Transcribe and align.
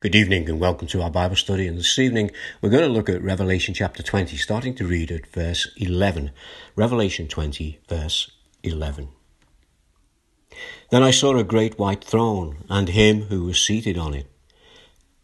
Good 0.00 0.14
evening 0.14 0.48
and 0.48 0.60
welcome 0.60 0.86
to 0.88 1.02
our 1.02 1.10
Bible 1.10 1.34
study. 1.34 1.66
And 1.66 1.76
this 1.76 1.98
evening 1.98 2.30
we're 2.62 2.70
going 2.70 2.86
to 2.86 2.88
look 2.88 3.08
at 3.08 3.20
Revelation 3.20 3.74
chapter 3.74 4.00
20, 4.00 4.36
starting 4.36 4.72
to 4.76 4.86
read 4.86 5.10
at 5.10 5.26
verse 5.26 5.68
11. 5.76 6.30
Revelation 6.76 7.26
20, 7.26 7.80
verse 7.88 8.30
11. 8.62 9.08
Then 10.92 11.02
I 11.02 11.10
saw 11.10 11.36
a 11.36 11.42
great 11.42 11.80
white 11.80 12.04
throne 12.04 12.58
and 12.70 12.90
him 12.90 13.22
who 13.22 13.42
was 13.42 13.60
seated 13.60 13.98
on 13.98 14.14
it. 14.14 14.30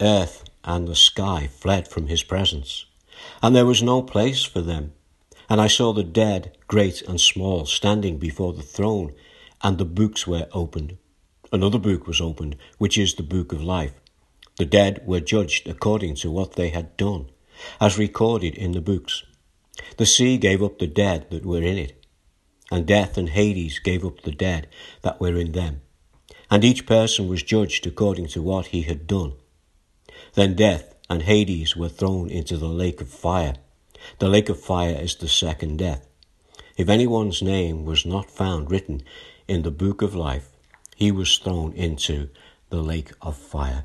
Earth 0.00 0.42
and 0.64 0.88
the 0.88 0.96
sky 0.96 1.48
fled 1.52 1.86
from 1.86 2.08
his 2.08 2.24
presence, 2.24 2.86
and 3.44 3.54
there 3.54 3.66
was 3.66 3.80
no 3.80 4.02
place 4.02 4.42
for 4.42 4.60
them. 4.60 4.92
And 5.48 5.60
I 5.60 5.68
saw 5.68 5.92
the 5.92 6.02
dead, 6.02 6.58
great 6.66 7.00
and 7.02 7.20
small, 7.20 7.64
standing 7.64 8.18
before 8.18 8.52
the 8.52 8.64
throne, 8.64 9.12
and 9.62 9.78
the 9.78 9.84
books 9.84 10.26
were 10.26 10.48
opened. 10.50 10.98
Another 11.52 11.78
book 11.78 12.08
was 12.08 12.20
opened, 12.20 12.56
which 12.78 12.98
is 12.98 13.14
the 13.14 13.22
book 13.22 13.52
of 13.52 13.62
life. 13.62 13.92
The 14.56 14.64
dead 14.64 15.02
were 15.04 15.20
judged 15.20 15.68
according 15.68 16.14
to 16.16 16.30
what 16.30 16.52
they 16.52 16.68
had 16.68 16.96
done, 16.96 17.30
as 17.80 17.98
recorded 17.98 18.54
in 18.54 18.72
the 18.72 18.80
books. 18.80 19.24
The 19.96 20.06
sea 20.06 20.38
gave 20.38 20.62
up 20.62 20.78
the 20.78 20.86
dead 20.86 21.26
that 21.30 21.44
were 21.44 21.62
in 21.62 21.76
it, 21.76 22.04
and 22.70 22.86
death 22.86 23.18
and 23.18 23.30
Hades 23.30 23.80
gave 23.80 24.04
up 24.04 24.22
the 24.22 24.30
dead 24.30 24.68
that 25.02 25.20
were 25.20 25.36
in 25.36 25.52
them. 25.52 25.80
And 26.50 26.64
each 26.64 26.86
person 26.86 27.28
was 27.28 27.42
judged 27.42 27.86
according 27.86 28.28
to 28.28 28.42
what 28.42 28.66
he 28.66 28.82
had 28.82 29.08
done. 29.08 29.32
Then 30.34 30.54
death 30.54 30.94
and 31.10 31.22
Hades 31.22 31.76
were 31.76 31.88
thrown 31.88 32.30
into 32.30 32.56
the 32.56 32.68
lake 32.68 33.00
of 33.00 33.08
fire. 33.08 33.56
The 34.20 34.28
lake 34.28 34.48
of 34.48 34.60
fire 34.60 34.94
is 35.00 35.16
the 35.16 35.28
second 35.28 35.78
death. 35.78 36.06
If 36.76 36.88
anyone's 36.88 37.42
name 37.42 37.84
was 37.84 38.06
not 38.06 38.30
found 38.30 38.70
written 38.70 39.02
in 39.48 39.62
the 39.62 39.70
book 39.70 40.02
of 40.02 40.14
life, 40.14 40.50
he 40.94 41.10
was 41.10 41.38
thrown 41.38 41.72
into 41.72 42.28
the 42.70 42.82
lake 42.82 43.10
of 43.20 43.36
fire. 43.36 43.84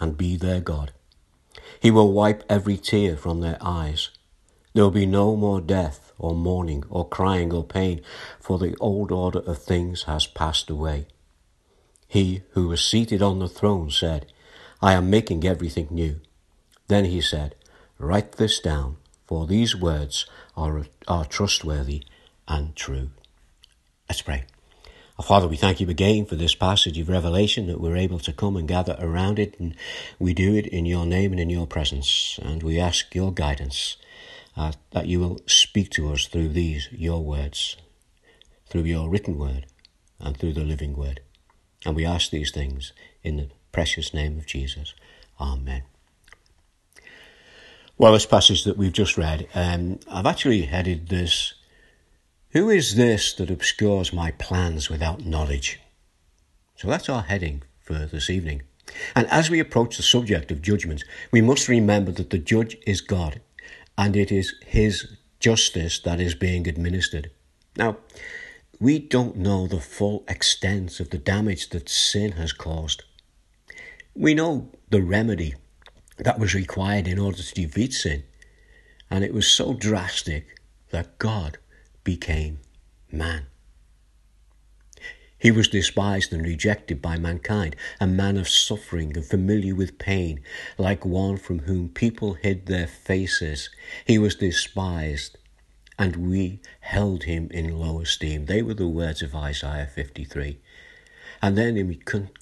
and 0.00 0.16
be 0.16 0.36
their 0.36 0.60
God. 0.60 0.92
He 1.80 1.90
will 1.90 2.12
wipe 2.12 2.42
every 2.48 2.76
tear 2.76 3.16
from 3.16 3.40
their 3.40 3.58
eyes. 3.60 4.10
There 4.74 4.84
will 4.84 4.90
be 4.90 5.06
no 5.06 5.36
more 5.36 5.60
death 5.60 6.12
or 6.18 6.34
mourning 6.34 6.84
or 6.90 7.08
crying 7.08 7.52
or 7.52 7.64
pain, 7.64 8.00
for 8.40 8.58
the 8.58 8.76
old 8.80 9.12
order 9.12 9.40
of 9.40 9.58
things 9.58 10.04
has 10.04 10.26
passed 10.26 10.70
away. 10.70 11.06
He 12.08 12.42
who 12.52 12.68
was 12.68 12.84
seated 12.84 13.22
on 13.22 13.38
the 13.38 13.48
throne 13.48 13.90
said, 13.90 14.32
I 14.80 14.94
am 14.94 15.10
making 15.10 15.44
everything 15.44 15.88
new. 15.90 16.20
Then 16.88 17.04
he 17.04 17.20
said, 17.20 17.54
Write 17.98 18.32
this 18.32 18.60
down, 18.60 18.96
for 19.26 19.46
these 19.46 19.76
words 19.76 20.26
are, 20.56 20.86
are 21.06 21.24
trustworthy 21.24 22.04
and 22.46 22.74
true. 22.74 23.10
Let's 24.08 24.22
pray. 24.22 24.44
Father, 25.22 25.48
we 25.48 25.56
thank 25.56 25.80
you 25.80 25.90
again 25.90 26.26
for 26.26 26.36
this 26.36 26.54
passage 26.54 26.96
of 26.96 27.08
Revelation 27.08 27.66
that 27.66 27.80
we're 27.80 27.96
able 27.96 28.20
to 28.20 28.32
come 28.32 28.56
and 28.56 28.68
gather 28.68 28.96
around 29.00 29.40
it, 29.40 29.58
and 29.58 29.74
we 30.20 30.32
do 30.32 30.54
it 30.54 30.66
in 30.66 30.86
your 30.86 31.04
name 31.04 31.32
and 31.32 31.40
in 31.40 31.50
your 31.50 31.66
presence. 31.66 32.38
And 32.40 32.62
we 32.62 32.78
ask 32.78 33.12
your 33.14 33.32
guidance 33.32 33.96
uh, 34.56 34.72
that 34.92 35.08
you 35.08 35.18
will 35.18 35.40
speak 35.46 35.90
to 35.90 36.12
us 36.12 36.28
through 36.28 36.50
these, 36.50 36.88
your 36.92 37.22
words, 37.24 37.76
through 38.68 38.82
your 38.82 39.10
written 39.10 39.36
word, 39.36 39.66
and 40.20 40.36
through 40.36 40.52
the 40.52 40.64
living 40.64 40.96
word. 40.96 41.20
And 41.84 41.96
we 41.96 42.04
ask 42.04 42.30
these 42.30 42.52
things 42.52 42.92
in 43.24 43.38
the 43.38 43.50
precious 43.72 44.14
name 44.14 44.38
of 44.38 44.46
Jesus. 44.46 44.94
Amen. 45.40 45.82
Well, 47.98 48.12
this 48.12 48.26
passage 48.26 48.62
that 48.64 48.76
we've 48.76 48.92
just 48.92 49.18
read, 49.18 49.48
um, 49.52 49.98
I've 50.08 50.26
actually 50.26 50.62
headed 50.62 51.08
this 51.08 51.54
who 52.52 52.70
is 52.70 52.94
this 52.94 53.34
that 53.34 53.50
obscures 53.50 54.12
my 54.12 54.30
plans 54.32 54.88
without 54.88 55.24
knowledge? 55.24 55.80
So 56.76 56.88
that's 56.88 57.08
our 57.08 57.22
heading 57.22 57.62
for 57.80 58.06
this 58.06 58.30
evening. 58.30 58.62
And 59.14 59.26
as 59.26 59.50
we 59.50 59.60
approach 59.60 59.96
the 59.96 60.02
subject 60.02 60.50
of 60.50 60.62
judgment, 60.62 61.04
we 61.30 61.42
must 61.42 61.68
remember 61.68 62.10
that 62.12 62.30
the 62.30 62.38
judge 62.38 62.76
is 62.86 63.02
God 63.02 63.40
and 63.98 64.16
it 64.16 64.32
is 64.32 64.54
his 64.66 65.16
justice 65.40 65.98
that 66.00 66.20
is 66.20 66.34
being 66.34 66.66
administered. 66.66 67.30
Now, 67.76 67.98
we 68.80 68.98
don't 68.98 69.36
know 69.36 69.66
the 69.66 69.80
full 69.80 70.24
extent 70.28 71.00
of 71.00 71.10
the 71.10 71.18
damage 71.18 71.68
that 71.70 71.88
sin 71.88 72.32
has 72.32 72.52
caused. 72.52 73.02
We 74.14 74.34
know 74.34 74.70
the 74.88 75.02
remedy 75.02 75.54
that 76.16 76.38
was 76.38 76.54
required 76.54 77.06
in 77.06 77.18
order 77.18 77.42
to 77.42 77.54
defeat 77.54 77.92
sin, 77.92 78.24
and 79.10 79.24
it 79.24 79.34
was 79.34 79.46
so 79.46 79.74
drastic 79.74 80.60
that 80.90 81.18
God 81.18 81.58
became 82.14 82.58
man. 83.12 83.42
He 85.38 85.50
was 85.50 85.68
despised 85.68 86.32
and 86.32 86.42
rejected 86.42 87.02
by 87.02 87.18
mankind, 87.18 87.76
a 88.00 88.06
man 88.06 88.38
of 88.38 88.48
suffering 88.48 89.14
and 89.14 89.26
familiar 89.26 89.74
with 89.74 89.98
pain, 89.98 90.40
like 90.78 91.04
one 91.04 91.36
from 91.36 91.58
whom 91.60 91.90
people 91.90 92.32
hid 92.32 92.64
their 92.64 92.86
faces. 92.86 93.68
He 94.06 94.16
was 94.16 94.36
despised, 94.36 95.36
and 95.98 96.16
we 96.30 96.60
held 96.80 97.24
him 97.24 97.50
in 97.50 97.78
low 97.78 98.00
esteem. 98.00 98.46
They 98.46 98.62
were 98.62 98.72
the 98.72 98.88
words 98.88 99.20
of 99.20 99.34
Isaiah 99.34 99.86
53. 99.86 100.58
And 101.42 101.58
then 101.58 101.74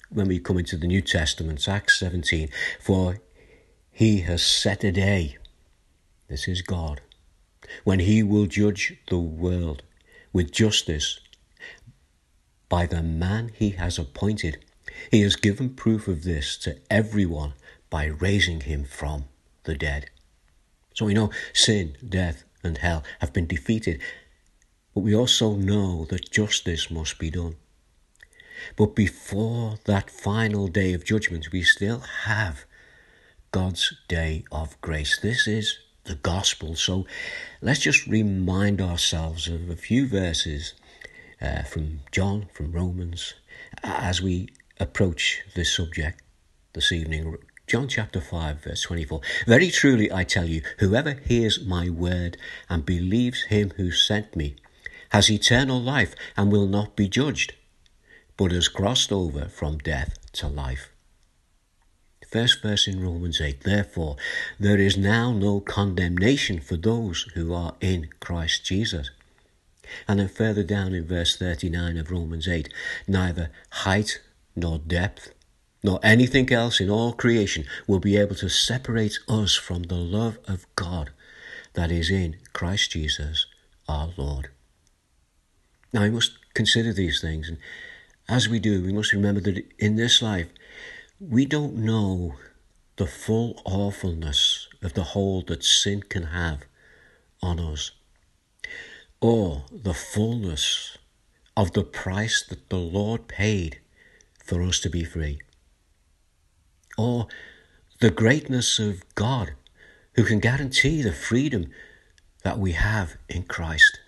when 0.09 0.27
we 0.27 0.39
come 0.39 0.57
into 0.57 0.77
the 0.77 0.87
New 0.87 1.01
Testament, 1.01 1.67
Acts 1.67 1.99
17, 1.99 2.47
for 2.79 3.19
he 3.91 4.21
has 4.21 4.41
set 4.41 4.85
a 4.85 4.93
day, 4.93 5.37
this 6.29 6.47
is 6.47 6.61
God, 6.61 7.01
when 7.83 7.99
he 7.99 8.23
will 8.23 8.45
judge 8.45 8.95
the 9.09 9.19
world 9.19 9.83
with 10.33 10.51
justice 10.51 11.19
by 12.69 12.85
the 12.85 13.01
man 13.01 13.51
he 13.53 13.71
has 13.71 13.97
appointed. 13.97 14.63
He 15.11 15.21
has 15.21 15.35
given 15.35 15.69
proof 15.69 16.07
of 16.07 16.23
this 16.23 16.57
to 16.59 16.77
everyone 16.89 17.53
by 17.89 18.05
raising 18.05 18.61
him 18.61 18.83
from 18.83 19.25
the 19.63 19.75
dead. 19.75 20.09
So 20.93 21.05
we 21.05 21.13
know 21.13 21.31
sin, 21.53 21.95
death, 22.07 22.43
and 22.63 22.77
hell 22.79 23.03
have 23.19 23.33
been 23.33 23.47
defeated, 23.47 24.01
but 24.93 25.01
we 25.01 25.15
also 25.15 25.55
know 25.55 26.05
that 26.05 26.31
justice 26.31 26.89
must 26.89 27.19
be 27.19 27.29
done. 27.29 27.55
But 28.75 28.95
before 28.95 29.77
that 29.85 30.09
final 30.09 30.67
day 30.67 30.93
of 30.93 31.05
judgment, 31.05 31.51
we 31.51 31.61
still 31.61 31.99
have 32.25 32.65
God's 33.51 33.93
day 34.07 34.43
of 34.51 34.79
grace. 34.81 35.19
This 35.19 35.47
is 35.47 35.77
the 36.07 36.15
gospel. 36.15 36.75
So 36.75 37.05
let's 37.61 37.79
just 37.79 38.07
remind 38.07 38.81
ourselves 38.81 39.47
of 39.47 39.69
a 39.69 39.75
few 39.75 40.07
verses 40.07 40.73
uh, 41.41 41.63
from 41.63 41.99
John, 42.11 42.47
from 42.53 42.71
Romans, 42.71 43.35
as 43.83 44.21
we 44.21 44.49
approach 44.79 45.43
this 45.55 45.73
subject 45.73 46.21
this 46.73 46.91
evening. 46.91 47.37
John 47.67 47.87
chapter 47.87 48.21
5, 48.21 48.63
verse 48.63 48.81
24. 48.81 49.21
Very 49.45 49.69
truly 49.69 50.11
I 50.11 50.23
tell 50.23 50.45
you, 50.45 50.61
whoever 50.79 51.13
hears 51.25 51.63
my 51.65 51.89
word 51.89 52.37
and 52.69 52.85
believes 52.85 53.43
him 53.45 53.71
who 53.75 53.91
sent 53.91 54.35
me 54.35 54.55
has 55.09 55.29
eternal 55.29 55.81
life 55.81 56.15
and 56.35 56.51
will 56.51 56.67
not 56.67 56.95
be 56.95 57.07
judged, 57.07 57.55
but 58.37 58.51
has 58.51 58.67
crossed 58.67 59.11
over 59.11 59.49
from 59.49 59.77
death 59.79 60.17
to 60.33 60.47
life. 60.47 60.89
First 62.29 62.61
verse 62.61 62.87
in 62.87 63.01
Romans 63.01 63.39
8 63.39 63.61
Therefore, 63.61 64.17
there 64.59 64.77
is 64.77 64.97
now 64.97 65.31
no 65.31 65.59
condemnation 65.59 66.59
for 66.59 66.75
those 66.75 67.23
who 67.33 67.53
are 67.53 67.75
in 67.79 68.09
Christ 68.19 68.65
Jesus. 68.65 69.09
And 70.07 70.19
then 70.19 70.27
further 70.27 70.63
down 70.63 70.93
in 70.93 71.07
verse 71.07 71.37
39 71.37 71.97
of 71.97 72.11
Romans 72.11 72.47
8 72.47 72.69
Neither 73.07 73.49
height 73.71 74.21
nor 74.55 74.79
depth 74.79 75.33
nor 75.83 75.99
anything 76.03 76.51
else 76.51 76.81
in 76.81 76.89
all 76.89 77.13
creation 77.13 77.65
will 77.85 77.99
be 77.99 78.17
able 78.17 78.35
to 78.35 78.49
separate 78.49 79.19
us 79.27 79.55
from 79.55 79.83
the 79.83 79.95
love 79.95 80.37
of 80.45 80.65
God 80.75 81.11
that 81.73 81.91
is 81.91 82.09
in 82.09 82.35
Christ 82.51 82.91
Jesus 82.91 83.45
our 83.87 84.09
Lord. 84.17 84.49
Now, 85.93 86.01
we 86.01 86.09
must 86.09 86.37
consider 86.53 86.91
these 86.91 87.21
things, 87.21 87.47
and 87.47 87.57
as 88.27 88.49
we 88.49 88.59
do, 88.59 88.83
we 88.83 88.91
must 88.91 89.13
remember 89.13 89.39
that 89.41 89.63
in 89.79 89.95
this 89.95 90.21
life, 90.21 90.47
we 91.19 91.45
don't 91.45 91.75
know 91.75 92.35
the 92.97 93.07
full 93.07 93.61
awfulness 93.65 94.67
of 94.81 94.93
the 94.93 95.03
hold 95.03 95.47
that 95.47 95.63
sin 95.63 96.01
can 96.03 96.23
have 96.23 96.65
on 97.41 97.59
us, 97.59 97.91
or 99.21 99.65
the 99.71 99.93
fullness 99.93 100.97
of 101.55 101.73
the 101.73 101.83
price 101.83 102.43
that 102.47 102.69
the 102.69 102.77
Lord 102.77 103.27
paid 103.27 103.79
for 104.43 104.61
us 104.61 104.79
to 104.81 104.89
be 104.89 105.03
free. 105.03 105.39
or 106.97 107.27
the 107.99 108.11
greatness 108.11 108.79
of 108.79 109.03
God 109.15 109.53
who 110.15 110.23
can 110.23 110.39
guarantee 110.39 111.01
the 111.01 111.13
freedom 111.13 111.69
that 112.43 112.59
we 112.59 112.73
have 112.73 113.17
in 113.29 113.43
Christ. 113.43 113.99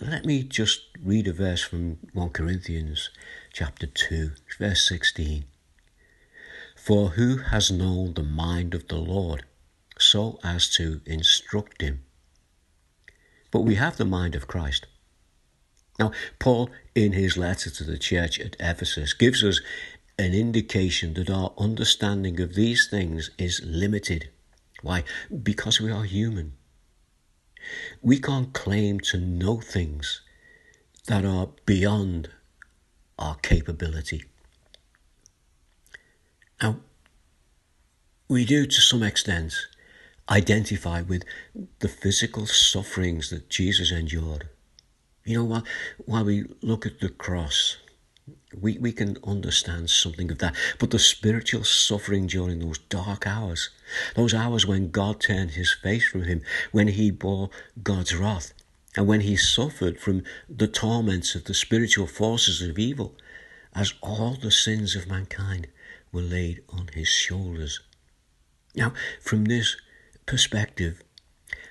Let 0.00 0.24
me 0.24 0.42
just 0.42 0.82
read 1.02 1.28
a 1.28 1.32
verse 1.32 1.62
from 1.62 1.98
1 2.12 2.30
Corinthians 2.30 3.10
chapter 3.52 3.86
2, 3.86 4.32
verse 4.58 4.88
16. 4.88 5.44
For 6.82 7.10
who 7.10 7.36
has 7.36 7.70
known 7.70 8.14
the 8.14 8.22
mind 8.22 8.74
of 8.74 8.88
the 8.88 8.96
Lord 8.96 9.44
so 9.98 10.40
as 10.42 10.68
to 10.70 11.02
instruct 11.04 11.82
him? 11.82 12.04
But 13.50 13.60
we 13.60 13.74
have 13.74 13.98
the 13.98 14.06
mind 14.06 14.34
of 14.34 14.48
Christ. 14.48 14.86
Now, 15.98 16.10
Paul, 16.38 16.70
in 16.94 17.12
his 17.12 17.36
letter 17.36 17.68
to 17.68 17.84
the 17.84 17.98
church 17.98 18.40
at 18.40 18.56
Ephesus, 18.58 19.12
gives 19.12 19.44
us 19.44 19.60
an 20.18 20.32
indication 20.32 21.12
that 21.14 21.28
our 21.28 21.52
understanding 21.58 22.40
of 22.40 22.54
these 22.54 22.88
things 22.88 23.30
is 23.36 23.60
limited. 23.62 24.30
Why? 24.80 25.04
Because 25.42 25.80
we 25.80 25.92
are 25.92 26.04
human. 26.04 26.54
We 28.00 28.18
can't 28.18 28.54
claim 28.54 29.00
to 29.00 29.18
know 29.18 29.60
things 29.60 30.22
that 31.06 31.26
are 31.26 31.50
beyond 31.66 32.30
our 33.18 33.36
capability. 33.36 34.24
Now, 36.62 36.76
we 38.30 38.44
do 38.44 38.64
to 38.64 38.80
some 38.80 39.02
extent 39.02 39.52
identify 40.28 41.02
with 41.02 41.24
the 41.80 41.88
physical 41.88 42.46
sufferings 42.46 43.28
that 43.30 43.50
Jesus 43.50 43.90
endured. 43.90 44.48
You 45.24 45.38
know, 45.38 45.44
while, 45.44 45.64
while 46.06 46.24
we 46.24 46.44
look 46.62 46.86
at 46.86 47.00
the 47.00 47.08
cross, 47.08 47.78
we, 48.56 48.78
we 48.78 48.92
can 48.92 49.16
understand 49.24 49.90
something 49.90 50.30
of 50.30 50.38
that. 50.38 50.54
But 50.78 50.92
the 50.92 51.00
spiritual 51.00 51.64
suffering 51.64 52.28
during 52.28 52.60
those 52.60 52.78
dark 52.78 53.26
hours, 53.26 53.70
those 54.14 54.32
hours 54.32 54.64
when 54.64 54.92
God 54.92 55.20
turned 55.20 55.50
his 55.50 55.74
face 55.82 56.06
from 56.06 56.22
him, 56.22 56.42
when 56.70 56.86
he 56.86 57.10
bore 57.10 57.50
God's 57.82 58.14
wrath, 58.14 58.52
and 58.96 59.08
when 59.08 59.22
he 59.22 59.34
suffered 59.34 59.98
from 59.98 60.22
the 60.48 60.68
torments 60.68 61.34
of 61.34 61.46
the 61.46 61.54
spiritual 61.54 62.06
forces 62.06 62.62
of 62.62 62.78
evil, 62.78 63.16
as 63.74 63.94
all 64.00 64.36
the 64.40 64.52
sins 64.52 64.94
of 64.94 65.08
mankind 65.08 65.66
were 66.12 66.22
laid 66.22 66.62
on 66.68 66.90
his 66.94 67.08
shoulders. 67.08 67.80
Now, 68.74 68.92
from 69.20 69.46
this 69.46 69.76
perspective, 70.26 71.02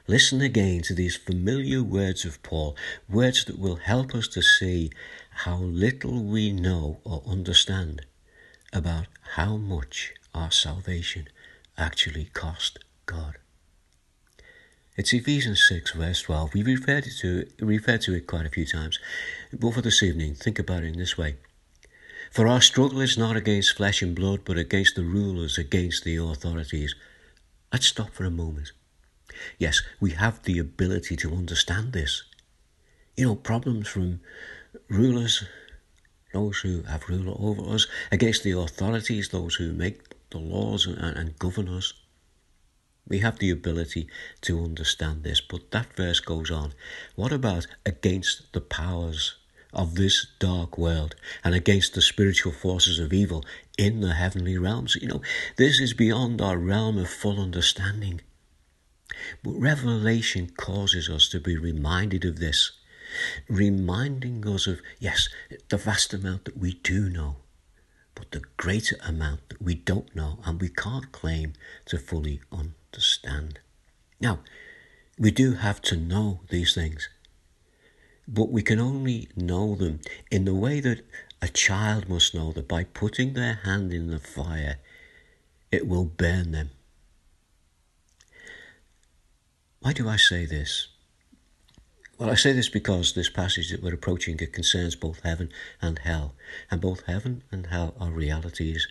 Listen 0.10 0.42
again 0.42 0.82
to 0.82 0.96
these 0.96 1.16
familiar 1.16 1.84
words 1.84 2.26
of 2.26 2.42
Paul, 2.42 2.76
words 3.08 3.46
that 3.46 3.60
will 3.60 3.76
help 3.76 4.16
us 4.16 4.28
to 4.30 4.42
see 4.42 4.90
how 5.46 5.58
little 5.58 6.24
we 6.24 6.52
know 6.52 7.00
or 7.04 7.22
understand 7.28 8.08
about 8.74 9.06
how 9.36 9.58
much 9.58 10.16
our 10.34 10.50
salvation 10.50 11.28
actually 11.78 12.32
cost 12.34 12.80
God. 13.06 13.38
It's 14.98 15.14
Ephesians 15.14 15.64
6, 15.70 15.92
verse 15.92 16.24
12. 16.24 16.56
We've 16.56 16.66
referred 16.66 17.06
to, 17.20 17.46
referred 17.60 18.02
to 18.02 18.16
it 18.16 18.26
quite 18.26 18.48
a 18.48 18.50
few 18.50 18.66
times, 18.66 18.98
but 19.54 19.76
for 19.76 19.82
this 19.82 20.02
evening, 20.02 20.34
think 20.34 20.58
about 20.58 20.82
it 20.82 20.94
in 20.94 20.98
this 20.98 21.20
way. 21.20 21.36
For 22.32 22.48
our 22.48 22.62
struggle 22.62 23.02
is 23.02 23.18
not 23.18 23.36
against 23.36 23.76
flesh 23.76 24.04
and 24.04 24.16
blood, 24.16 24.42
but 24.46 24.58
against 24.58 24.96
the 24.96 25.04
rulers, 25.04 25.58
against 25.58 26.04
the 26.04 26.18
authorities. 26.18 26.94
Let's 27.74 27.88
stop 27.88 28.14
for 28.14 28.24
a 28.24 28.32
moment. 28.32 28.72
Yes, 29.58 29.82
we 30.00 30.12
have 30.12 30.44
the 30.44 30.60
ability 30.60 31.16
to 31.18 31.34
understand 31.34 31.94
this. 31.94 32.24
You 33.18 33.26
know, 33.26 33.36
problems 33.36 33.88
from 33.88 34.20
rulers, 34.90 35.44
those 36.32 36.60
who 36.60 36.84
have 36.84 37.10
rule 37.10 37.36
over 37.40 37.74
us, 37.74 37.88
against 38.12 38.44
the 38.44 38.52
authorities, 38.52 39.30
those 39.30 39.56
who 39.56 39.74
make 39.74 40.02
the 40.30 40.38
laws 40.38 40.86
and, 40.86 41.00
and 41.00 41.40
govern 41.40 41.68
us. 41.68 41.94
We 43.08 43.20
have 43.20 43.40
the 43.40 43.50
ability 43.50 44.08
to 44.42 44.64
understand 44.64 45.24
this, 45.24 45.42
but 45.42 45.72
that 45.72 45.96
verse 45.96 46.20
goes 46.20 46.52
on. 46.52 46.74
What 47.16 47.32
about 47.32 47.66
against 47.88 48.54
the 48.54 48.62
powers 48.62 49.39
of 49.74 49.96
this 49.96 50.28
dark 50.40 50.78
world 50.78 51.16
and 51.44 51.54
against 51.54 51.94
the 51.94 52.02
spiritual 52.02 52.52
forces 52.52 53.00
of 53.00 53.14
evil 53.14 53.44
in 53.78 54.02
the 54.02 54.14
heavenly 54.14 54.58
realms? 54.58 54.96
You 54.96 55.08
know, 55.08 55.22
this 55.58 55.80
is 55.80 55.94
beyond 55.94 56.42
our 56.42 56.58
realm 56.58 56.98
of 56.98 57.10
full 57.10 57.40
understanding. 57.40 58.22
But 59.44 59.52
Revelation 59.52 60.52
causes 60.56 61.10
us 61.10 61.28
to 61.30 61.40
be 61.40 61.58
reminded 61.58 62.26
of 62.26 62.40
this, 62.40 62.72
reminding 63.48 64.48
us 64.48 64.68
of, 64.68 64.82
yes, 65.00 65.30
the 65.70 65.78
vast 65.78 66.14
amount 66.14 66.46
that 66.46 66.58
we 66.58 66.74
do 66.74 67.10
know, 67.10 67.38
but 68.16 68.32
the 68.32 68.44
greater 68.58 68.98
amount 69.06 69.50
that 69.50 69.62
we 69.62 69.76
don't 69.76 70.16
know 70.16 70.40
and 70.46 70.62
we 70.62 70.70
can't 70.70 71.12
claim 71.12 71.54
to 71.86 71.98
fully 71.98 72.42
understand. 72.52 73.60
Now, 74.22 74.40
we 75.18 75.32
do 75.32 75.54
have 75.54 75.82
to 75.84 75.98
know 75.98 76.42
these 76.50 76.74
things, 76.74 77.10
but 78.32 78.52
we 78.52 78.62
can 78.62 78.80
only 78.80 79.28
know 79.36 79.76
them 79.76 80.00
in 80.30 80.46
the 80.46 80.54
way 80.54 80.80
that 80.80 81.02
a 81.42 81.48
child 81.48 82.08
must 82.08 82.36
know 82.36 82.52
that 82.52 82.68
by 82.68 82.84
putting 82.84 83.34
their 83.34 83.56
hand 83.64 83.92
in 83.92 84.12
the 84.12 84.20
fire, 84.20 84.78
it 85.72 85.88
will 85.88 86.06
burn 86.06 86.52
them. 86.52 86.70
Why 89.80 89.94
do 89.94 90.08
I 90.08 90.18
say 90.18 90.46
this? 90.46 90.90
Well, 92.20 92.30
I 92.30 92.36
say 92.36 92.52
this 92.52 92.70
because 92.70 93.14
this 93.14 93.30
passage 93.30 93.72
that 93.72 93.82
we're 93.82 93.94
approaching 93.94 94.38
it 94.42 94.52
concerns 94.52 94.96
both 94.96 95.22
heaven 95.22 95.50
and 95.82 96.00
hell, 96.00 96.36
and 96.70 96.82
both 96.82 97.06
heaven 97.06 97.44
and 97.50 97.68
hell 97.68 97.96
are 98.00 98.12
realities. 98.12 98.88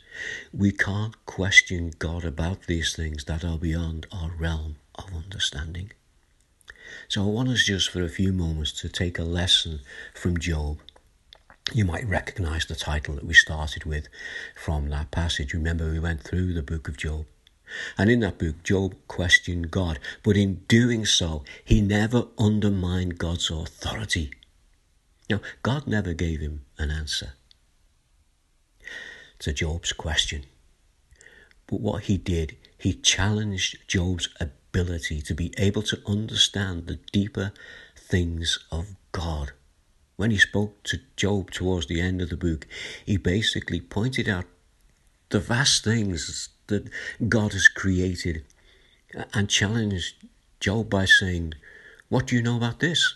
We 0.52 0.72
can't 0.72 1.14
question 1.26 1.92
God 1.98 2.24
about 2.24 2.62
these 2.62 2.96
things 2.96 3.24
that 3.24 3.44
are 3.44 3.58
beyond 3.58 4.06
our 4.10 4.30
realm 4.30 4.76
of 4.94 5.14
understanding. 5.14 5.92
So 7.08 7.22
I 7.22 7.26
want 7.26 7.48
us 7.48 7.64
just 7.64 7.90
for 7.90 8.02
a 8.02 8.08
few 8.08 8.32
moments 8.32 8.72
to 8.80 8.88
take 8.88 9.18
a 9.18 9.24
lesson 9.24 9.80
from 10.14 10.38
Job. 10.38 10.78
You 11.72 11.84
might 11.84 12.08
recognize 12.08 12.66
the 12.66 12.74
title 12.74 13.14
that 13.14 13.26
we 13.26 13.34
started 13.34 13.84
with 13.84 14.08
from 14.56 14.88
that 14.88 15.10
passage. 15.10 15.52
Remember, 15.52 15.90
we 15.90 15.98
went 15.98 16.22
through 16.22 16.54
the 16.54 16.62
book 16.62 16.88
of 16.88 16.96
Job. 16.96 17.26
And 17.98 18.10
in 18.10 18.20
that 18.20 18.38
book, 18.38 18.62
Job 18.62 18.94
questioned 19.08 19.70
God, 19.70 19.98
but 20.22 20.36
in 20.36 20.62
doing 20.68 21.04
so, 21.04 21.44
he 21.64 21.82
never 21.82 22.28
undermined 22.38 23.18
God's 23.18 23.50
authority. 23.50 24.30
Now, 25.28 25.40
God 25.62 25.86
never 25.86 26.14
gave 26.14 26.40
him 26.40 26.64
an 26.78 26.90
answer 26.90 27.34
to 29.40 29.52
Job's 29.52 29.92
question. 29.92 30.44
But 31.66 31.80
what 31.80 32.04
he 32.04 32.16
did, 32.16 32.56
he 32.78 32.94
challenged 32.94 33.86
Job's 33.86 34.30
ability 34.40 34.57
to 34.72 35.34
be 35.34 35.52
able 35.58 35.82
to 35.82 36.00
understand 36.06 36.86
the 36.86 36.98
deeper 37.12 37.52
things 37.96 38.58
of 38.70 38.96
God. 39.12 39.52
When 40.16 40.30
he 40.30 40.38
spoke 40.38 40.82
to 40.84 41.00
Job 41.16 41.50
towards 41.50 41.86
the 41.86 42.00
end 42.00 42.20
of 42.20 42.28
the 42.28 42.36
book, 42.36 42.66
he 43.04 43.16
basically 43.16 43.80
pointed 43.80 44.28
out 44.28 44.44
the 45.30 45.40
vast 45.40 45.84
things 45.84 46.48
that 46.68 46.88
God 47.28 47.52
has 47.52 47.68
created 47.68 48.44
and 49.34 49.48
challenged 49.48 50.14
Job 50.60 50.90
by 50.90 51.04
saying, 51.04 51.54
What 52.08 52.26
do 52.26 52.36
you 52.36 52.42
know 52.42 52.56
about 52.56 52.80
this? 52.80 53.14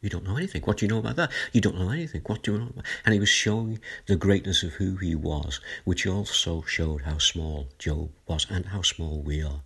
You 0.00 0.10
don't 0.10 0.24
know 0.24 0.36
anything. 0.36 0.62
What 0.62 0.78
do 0.78 0.86
you 0.86 0.90
know 0.90 0.98
about 0.98 1.16
that? 1.16 1.32
You 1.52 1.60
don't 1.60 1.78
know 1.78 1.90
anything. 1.90 2.22
What 2.26 2.42
do 2.42 2.52
you 2.52 2.58
know 2.58 2.68
about? 2.68 2.84
And 3.04 3.14
he 3.14 3.20
was 3.20 3.30
showing 3.30 3.80
the 4.06 4.16
greatness 4.16 4.62
of 4.62 4.74
who 4.74 4.96
he 4.96 5.14
was, 5.14 5.60
which 5.84 6.06
also 6.06 6.62
showed 6.62 7.02
how 7.02 7.18
small 7.18 7.68
Job 7.78 8.10
was 8.26 8.46
and 8.50 8.66
how 8.66 8.82
small 8.82 9.22
we 9.22 9.42
are. 9.42 9.62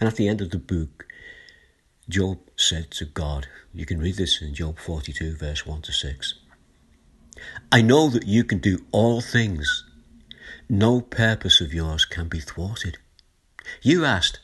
And 0.00 0.08
at 0.08 0.16
the 0.16 0.28
end 0.28 0.40
of 0.40 0.50
the 0.50 0.58
book, 0.58 1.06
Job 2.08 2.38
said 2.56 2.90
to 2.92 3.04
God, 3.04 3.46
you 3.72 3.86
can 3.86 4.00
read 4.00 4.16
this 4.16 4.42
in 4.42 4.54
Job 4.54 4.78
42, 4.78 5.36
verse 5.36 5.64
1 5.66 5.82
to 5.82 5.92
6. 5.92 6.34
I 7.70 7.82
know 7.82 8.08
that 8.10 8.26
you 8.26 8.44
can 8.44 8.58
do 8.58 8.84
all 8.92 9.20
things 9.20 9.84
no 10.70 11.00
purpose 11.00 11.60
of 11.60 11.74
yours 11.74 12.04
can 12.04 12.28
be 12.28 12.38
thwarted. 12.38 12.98
You 13.82 14.04
asked, 14.04 14.38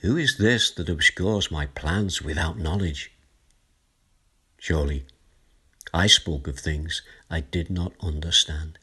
Who 0.00 0.16
is 0.16 0.38
this 0.38 0.70
that 0.70 0.88
obscures 0.88 1.50
my 1.50 1.66
plans 1.66 2.22
without 2.22 2.58
knowledge? 2.58 3.10
Surely, 4.58 5.04
I 5.92 6.06
spoke 6.06 6.46
of 6.46 6.60
things 6.60 7.02
I 7.28 7.40
did 7.40 7.70
not 7.70 7.92
understand, 8.00 8.78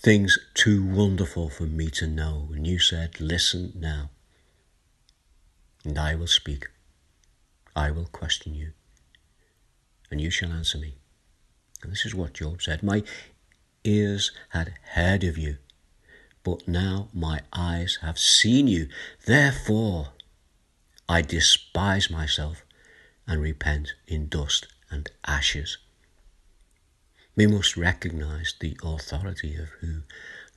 things 0.00 0.36
too 0.54 0.84
wonderful 0.84 1.48
for 1.48 1.64
me 1.64 1.90
to 1.90 2.08
know, 2.08 2.48
and 2.52 2.66
you 2.66 2.80
said, 2.80 3.20
Listen 3.20 3.72
now. 3.76 4.10
And 5.84 5.98
I 5.98 6.14
will 6.14 6.26
speak, 6.26 6.66
I 7.74 7.90
will 7.90 8.06
question 8.06 8.54
you, 8.54 8.72
and 10.10 10.20
you 10.20 10.30
shall 10.30 10.52
answer 10.52 10.78
me. 10.78 10.98
And 11.82 11.92
this 11.92 12.04
is 12.04 12.14
what 12.14 12.34
Job 12.34 12.60
said 12.62 12.82
My 12.82 13.02
ears 13.84 14.32
had 14.50 14.74
heard 14.94 15.24
of 15.24 15.38
you 15.38 15.58
but 16.48 16.66
now 16.66 17.08
my 17.12 17.40
eyes 17.52 17.98
have 18.00 18.18
seen 18.18 18.68
you. 18.68 18.88
Therefore, 19.26 20.12
I 21.06 21.20
despise 21.20 22.08
myself 22.08 22.64
and 23.26 23.42
repent 23.42 23.92
in 24.06 24.28
dust 24.28 24.66
and 24.90 25.10
ashes. 25.26 25.76
We 27.36 27.46
must 27.46 27.76
recognize 27.76 28.54
the 28.58 28.78
authority 28.82 29.56
of 29.56 29.68
who 29.80 30.04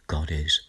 God 0.07 0.31
is. 0.31 0.61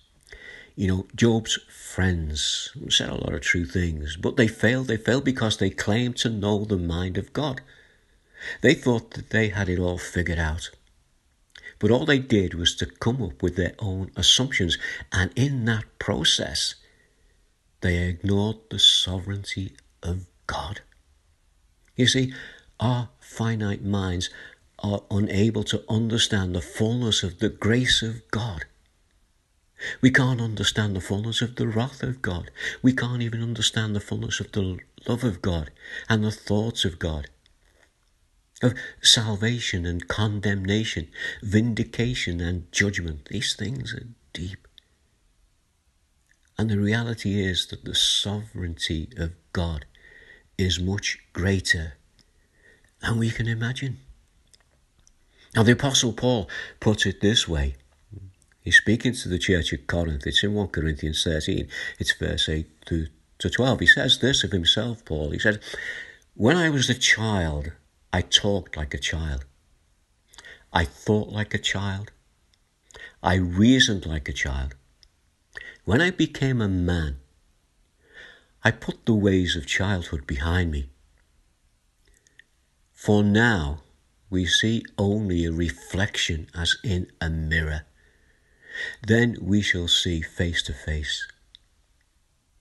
You 0.74 0.88
know, 0.88 1.06
Job's 1.14 1.58
friends 1.68 2.74
said 2.88 3.10
a 3.10 3.14
lot 3.14 3.34
of 3.34 3.42
true 3.42 3.66
things, 3.66 4.16
but 4.16 4.36
they 4.36 4.48
failed. 4.48 4.86
They 4.86 4.96
failed 4.96 5.24
because 5.24 5.58
they 5.58 5.70
claimed 5.70 6.16
to 6.18 6.30
know 6.30 6.64
the 6.64 6.78
mind 6.78 7.18
of 7.18 7.32
God. 7.32 7.60
They 8.62 8.74
thought 8.74 9.12
that 9.12 9.30
they 9.30 9.48
had 9.48 9.68
it 9.68 9.78
all 9.78 9.98
figured 9.98 10.38
out. 10.38 10.70
But 11.78 11.90
all 11.90 12.06
they 12.06 12.18
did 12.18 12.54
was 12.54 12.74
to 12.76 12.86
come 12.86 13.22
up 13.22 13.42
with 13.42 13.56
their 13.56 13.74
own 13.78 14.12
assumptions, 14.16 14.78
and 15.12 15.30
in 15.36 15.64
that 15.66 15.84
process, 15.98 16.76
they 17.80 17.98
ignored 18.08 18.56
the 18.70 18.78
sovereignty 18.78 19.76
of 20.02 20.26
God. 20.46 20.80
You 21.96 22.06
see, 22.06 22.32
our 22.80 23.10
finite 23.20 23.84
minds 23.84 24.30
are 24.78 25.02
unable 25.10 25.64
to 25.64 25.84
understand 25.88 26.54
the 26.54 26.62
fullness 26.62 27.22
of 27.22 27.40
the 27.40 27.48
grace 27.48 28.02
of 28.02 28.28
God. 28.30 28.64
We 30.00 30.10
can't 30.10 30.40
understand 30.40 30.94
the 30.94 31.00
fullness 31.00 31.42
of 31.42 31.56
the 31.56 31.66
wrath 31.66 32.02
of 32.02 32.22
God. 32.22 32.50
We 32.82 32.92
can't 32.92 33.22
even 33.22 33.42
understand 33.42 33.94
the 33.94 34.00
fullness 34.00 34.40
of 34.40 34.52
the 34.52 34.78
love 35.06 35.24
of 35.24 35.42
God 35.42 35.70
and 36.08 36.24
the 36.24 36.30
thoughts 36.30 36.84
of 36.84 36.98
God, 36.98 37.28
of 38.62 38.74
salvation 39.02 39.84
and 39.86 40.06
condemnation, 40.08 41.08
vindication 41.42 42.40
and 42.40 42.70
judgment. 42.72 43.26
These 43.26 43.54
things 43.54 43.94
are 43.94 44.08
deep. 44.32 44.68
And 46.58 46.70
the 46.70 46.78
reality 46.78 47.40
is 47.40 47.66
that 47.68 47.84
the 47.84 47.94
sovereignty 47.94 49.08
of 49.16 49.32
God 49.52 49.84
is 50.58 50.78
much 50.78 51.18
greater 51.32 51.94
than 53.00 53.18
we 53.18 53.30
can 53.30 53.48
imagine. 53.48 53.98
Now, 55.54 55.62
the 55.62 55.72
Apostle 55.72 56.12
Paul 56.12 56.48
puts 56.80 57.04
it 57.04 57.20
this 57.20 57.46
way 57.46 57.74
He's 58.62 58.76
speaking 58.76 59.12
to 59.12 59.28
the 59.28 59.38
church 59.38 59.72
at 59.72 59.88
Corinth. 59.88 60.26
It's 60.26 60.44
in 60.44 60.54
1 60.54 60.68
Corinthians 60.68 61.24
13. 61.24 61.68
It's 61.98 62.12
verse 62.12 62.48
8 62.48 62.86
to, 62.86 63.08
to 63.38 63.50
12. 63.50 63.80
He 63.80 63.86
says 63.86 64.18
this 64.18 64.44
of 64.44 64.52
himself, 64.52 65.04
Paul. 65.04 65.30
He 65.30 65.38
said, 65.38 65.60
When 66.34 66.56
I 66.56 66.70
was 66.70 66.88
a 66.88 66.94
child, 66.94 67.72
I 68.12 68.22
talked 68.22 68.76
like 68.76 68.94
a 68.94 68.98
child. 68.98 69.44
I 70.72 70.84
thought 70.84 71.30
like 71.30 71.54
a 71.54 71.58
child. 71.58 72.12
I 73.22 73.34
reasoned 73.34 74.06
like 74.06 74.28
a 74.28 74.32
child. 74.32 74.74
When 75.84 76.00
I 76.00 76.10
became 76.10 76.60
a 76.60 76.68
man, 76.68 77.16
I 78.62 78.70
put 78.70 79.06
the 79.06 79.14
ways 79.14 79.56
of 79.56 79.66
childhood 79.66 80.24
behind 80.24 80.70
me. 80.70 80.90
For 82.92 83.24
now, 83.24 83.80
we 84.30 84.46
see 84.46 84.84
only 84.96 85.44
a 85.44 85.52
reflection 85.52 86.48
as 86.54 86.76
in 86.84 87.10
a 87.20 87.28
mirror. 87.28 87.82
Then 89.06 89.36
we 89.40 89.60
shall 89.60 89.88
see 89.88 90.22
face 90.22 90.62
to 90.64 90.72
face. 90.72 91.26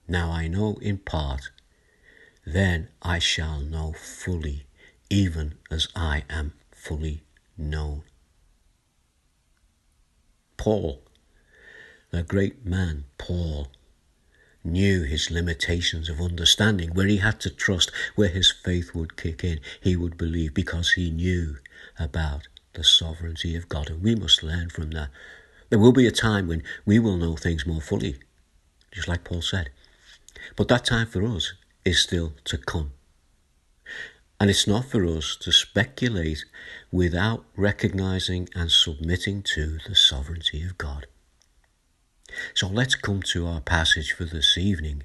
Now 0.08 0.32
I 0.32 0.48
know 0.48 0.78
in 0.82 0.98
part, 0.98 1.52
then 2.46 2.90
I 3.02 3.20
shall 3.20 3.60
know 3.60 3.94
fully, 3.94 4.66
even 5.10 5.56
as 5.70 5.88
I 5.96 6.24
am 6.30 6.54
fully 6.72 7.24
known. 7.58 8.04
Paul, 10.58 11.02
the 12.12 12.24
great 12.24 12.66
man 12.66 13.06
Paul, 13.18 13.72
knew 14.64 15.04
his 15.04 15.32
limitations 15.32 16.10
of 16.10 16.22
understanding, 16.22 16.94
where 16.94 17.08
he 17.08 17.18
had 17.18 17.40
to 17.42 17.50
trust, 17.50 17.92
where 18.16 18.30
his 18.30 18.52
faith 18.52 18.94
would 18.94 19.18
kick 19.18 19.44
in. 19.44 19.60
He 19.80 19.96
would 19.96 20.18
believe 20.18 20.54
because 20.54 20.92
he 20.92 21.10
knew 21.10 21.58
about 21.98 22.48
the 22.74 22.84
sovereignty 22.84 23.56
of 23.56 23.70
God. 23.70 23.90
And 23.90 24.04
we 24.04 24.16
must 24.16 24.44
learn 24.44 24.70
from 24.70 24.92
that 24.92 25.10
there 25.72 25.80
will 25.80 25.94
be 25.94 26.06
a 26.06 26.12
time 26.12 26.50
when 26.50 26.62
we 26.86 27.00
will 27.00 27.16
know 27.16 27.38
things 27.38 27.66
more 27.66 27.80
fully, 27.80 28.18
just 28.92 29.08
like 29.08 29.24
Paul 29.24 29.42
said. 29.42 29.70
But 30.58 30.68
that 30.68 30.84
time 30.84 31.08
for 31.08 31.24
us 31.24 31.54
is 31.86 32.04
still 32.04 32.34
to 32.44 32.58
come. 32.58 32.92
And 34.38 34.50
it's 34.50 34.68
not 34.68 34.86
for 34.86 35.06
us 35.06 35.38
to 35.38 35.52
speculate 35.54 36.44
without 36.92 37.46
recognizing 37.56 38.50
and 38.54 38.70
submitting 38.70 39.44
to 39.54 39.78
the 39.88 39.96
sovereignty 39.96 40.62
of 40.64 40.78
God. 40.78 41.08
So 42.54 42.68
let's 42.68 42.96
come 42.96 43.22
to 43.28 43.48
our 43.48 43.62
passage 43.62 44.12
for 44.12 44.26
this 44.26 44.58
evening. 44.58 45.04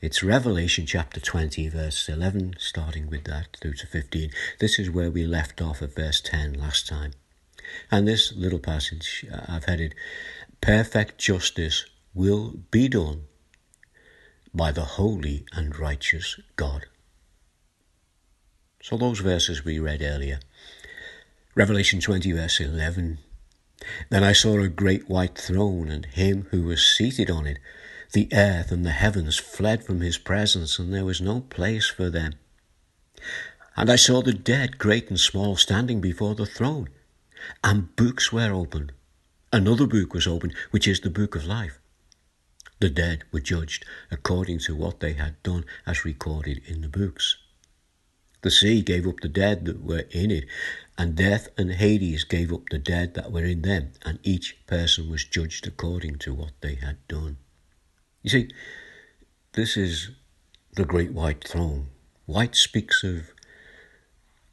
It's 0.00 0.22
Revelation 0.22 0.86
chapter 0.86 1.18
20, 1.18 1.68
verse 1.68 2.08
11, 2.08 2.54
starting 2.58 3.08
with 3.10 3.24
that 3.24 3.56
through 3.60 3.74
to 3.74 3.88
15. 3.88 4.30
This 4.60 4.78
is 4.78 4.88
where 4.88 5.10
we 5.10 5.26
left 5.26 5.60
off 5.60 5.82
at 5.82 5.96
verse 5.96 6.20
10 6.20 6.54
last 6.54 6.86
time. 6.86 7.12
And 7.90 8.06
this 8.06 8.32
little 8.32 8.58
passage 8.58 9.24
uh, 9.32 9.40
I've 9.48 9.64
headed 9.64 9.94
Perfect 10.60 11.18
justice 11.18 11.84
will 12.14 12.54
be 12.70 12.88
done 12.88 13.24
by 14.54 14.72
the 14.72 14.84
holy 14.84 15.44
and 15.52 15.78
righteous 15.78 16.40
God. 16.56 16.86
So, 18.82 18.96
those 18.96 19.20
verses 19.20 19.64
we 19.64 19.78
read 19.78 20.02
earlier. 20.02 20.40
Revelation 21.54 22.00
20, 22.00 22.32
verse 22.32 22.60
11. 22.60 23.18
Then 24.10 24.24
I 24.24 24.32
saw 24.32 24.58
a 24.58 24.68
great 24.68 25.08
white 25.08 25.36
throne 25.36 25.88
and 25.88 26.06
him 26.06 26.46
who 26.50 26.62
was 26.62 26.84
seated 26.84 27.30
on 27.30 27.46
it. 27.46 27.58
The 28.12 28.28
earth 28.32 28.72
and 28.72 28.84
the 28.84 28.92
heavens 28.92 29.36
fled 29.36 29.84
from 29.84 30.00
his 30.00 30.16
presence, 30.16 30.78
and 30.78 30.92
there 30.92 31.04
was 31.04 31.20
no 31.20 31.40
place 31.40 31.88
for 31.88 32.08
them. 32.08 32.34
And 33.76 33.90
I 33.90 33.96
saw 33.96 34.22
the 34.22 34.32
dead, 34.32 34.78
great 34.78 35.10
and 35.10 35.20
small, 35.20 35.56
standing 35.56 36.00
before 36.00 36.34
the 36.34 36.46
throne 36.46 36.88
and 37.62 37.94
books 37.96 38.32
were 38.32 38.52
opened. 38.52 38.92
Another 39.52 39.86
book 39.86 40.12
was 40.12 40.26
opened, 40.26 40.54
which 40.70 40.88
is 40.88 41.00
the 41.00 41.10
book 41.10 41.34
of 41.34 41.44
life. 41.44 41.78
The 42.78 42.90
dead 42.90 43.24
were 43.32 43.40
judged 43.40 43.84
according 44.10 44.58
to 44.60 44.74
what 44.74 45.00
they 45.00 45.14
had 45.14 45.42
done 45.42 45.64
as 45.86 46.04
recorded 46.04 46.60
in 46.66 46.82
the 46.82 46.88
books. 46.88 47.36
The 48.42 48.50
sea 48.50 48.82
gave 48.82 49.06
up 49.06 49.20
the 49.20 49.28
dead 49.28 49.64
that 49.64 49.82
were 49.82 50.04
in 50.10 50.30
it, 50.30 50.44
and 50.98 51.16
death 51.16 51.48
and 51.56 51.72
Hades 51.72 52.24
gave 52.24 52.52
up 52.52 52.68
the 52.70 52.78
dead 52.78 53.14
that 53.14 53.32
were 53.32 53.44
in 53.44 53.62
them, 53.62 53.92
and 54.02 54.18
each 54.22 54.56
person 54.66 55.10
was 55.10 55.24
judged 55.24 55.66
according 55.66 56.18
to 56.18 56.34
what 56.34 56.52
they 56.60 56.74
had 56.74 56.98
done. 57.08 57.38
You 58.22 58.30
see, 58.30 58.50
this 59.52 59.76
is 59.76 60.10
the 60.74 60.84
great 60.84 61.12
white 61.12 61.42
throne. 61.42 61.88
White 62.26 62.54
speaks 62.54 63.02
of 63.02 63.32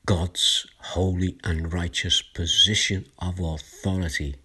God's 0.05 0.67
holy 0.79 1.37
and 1.45 1.71
righteous 1.71 2.21
position 2.21 3.07
of 3.19 3.39
authority. 3.39 4.35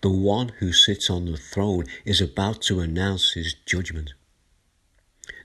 The 0.00 0.08
one 0.08 0.48
who 0.58 0.72
sits 0.72 1.10
on 1.10 1.26
the 1.26 1.36
throne 1.36 1.84
is 2.06 2.22
about 2.22 2.62
to 2.62 2.80
announce 2.80 3.32
his 3.32 3.52
judgment. 3.66 4.14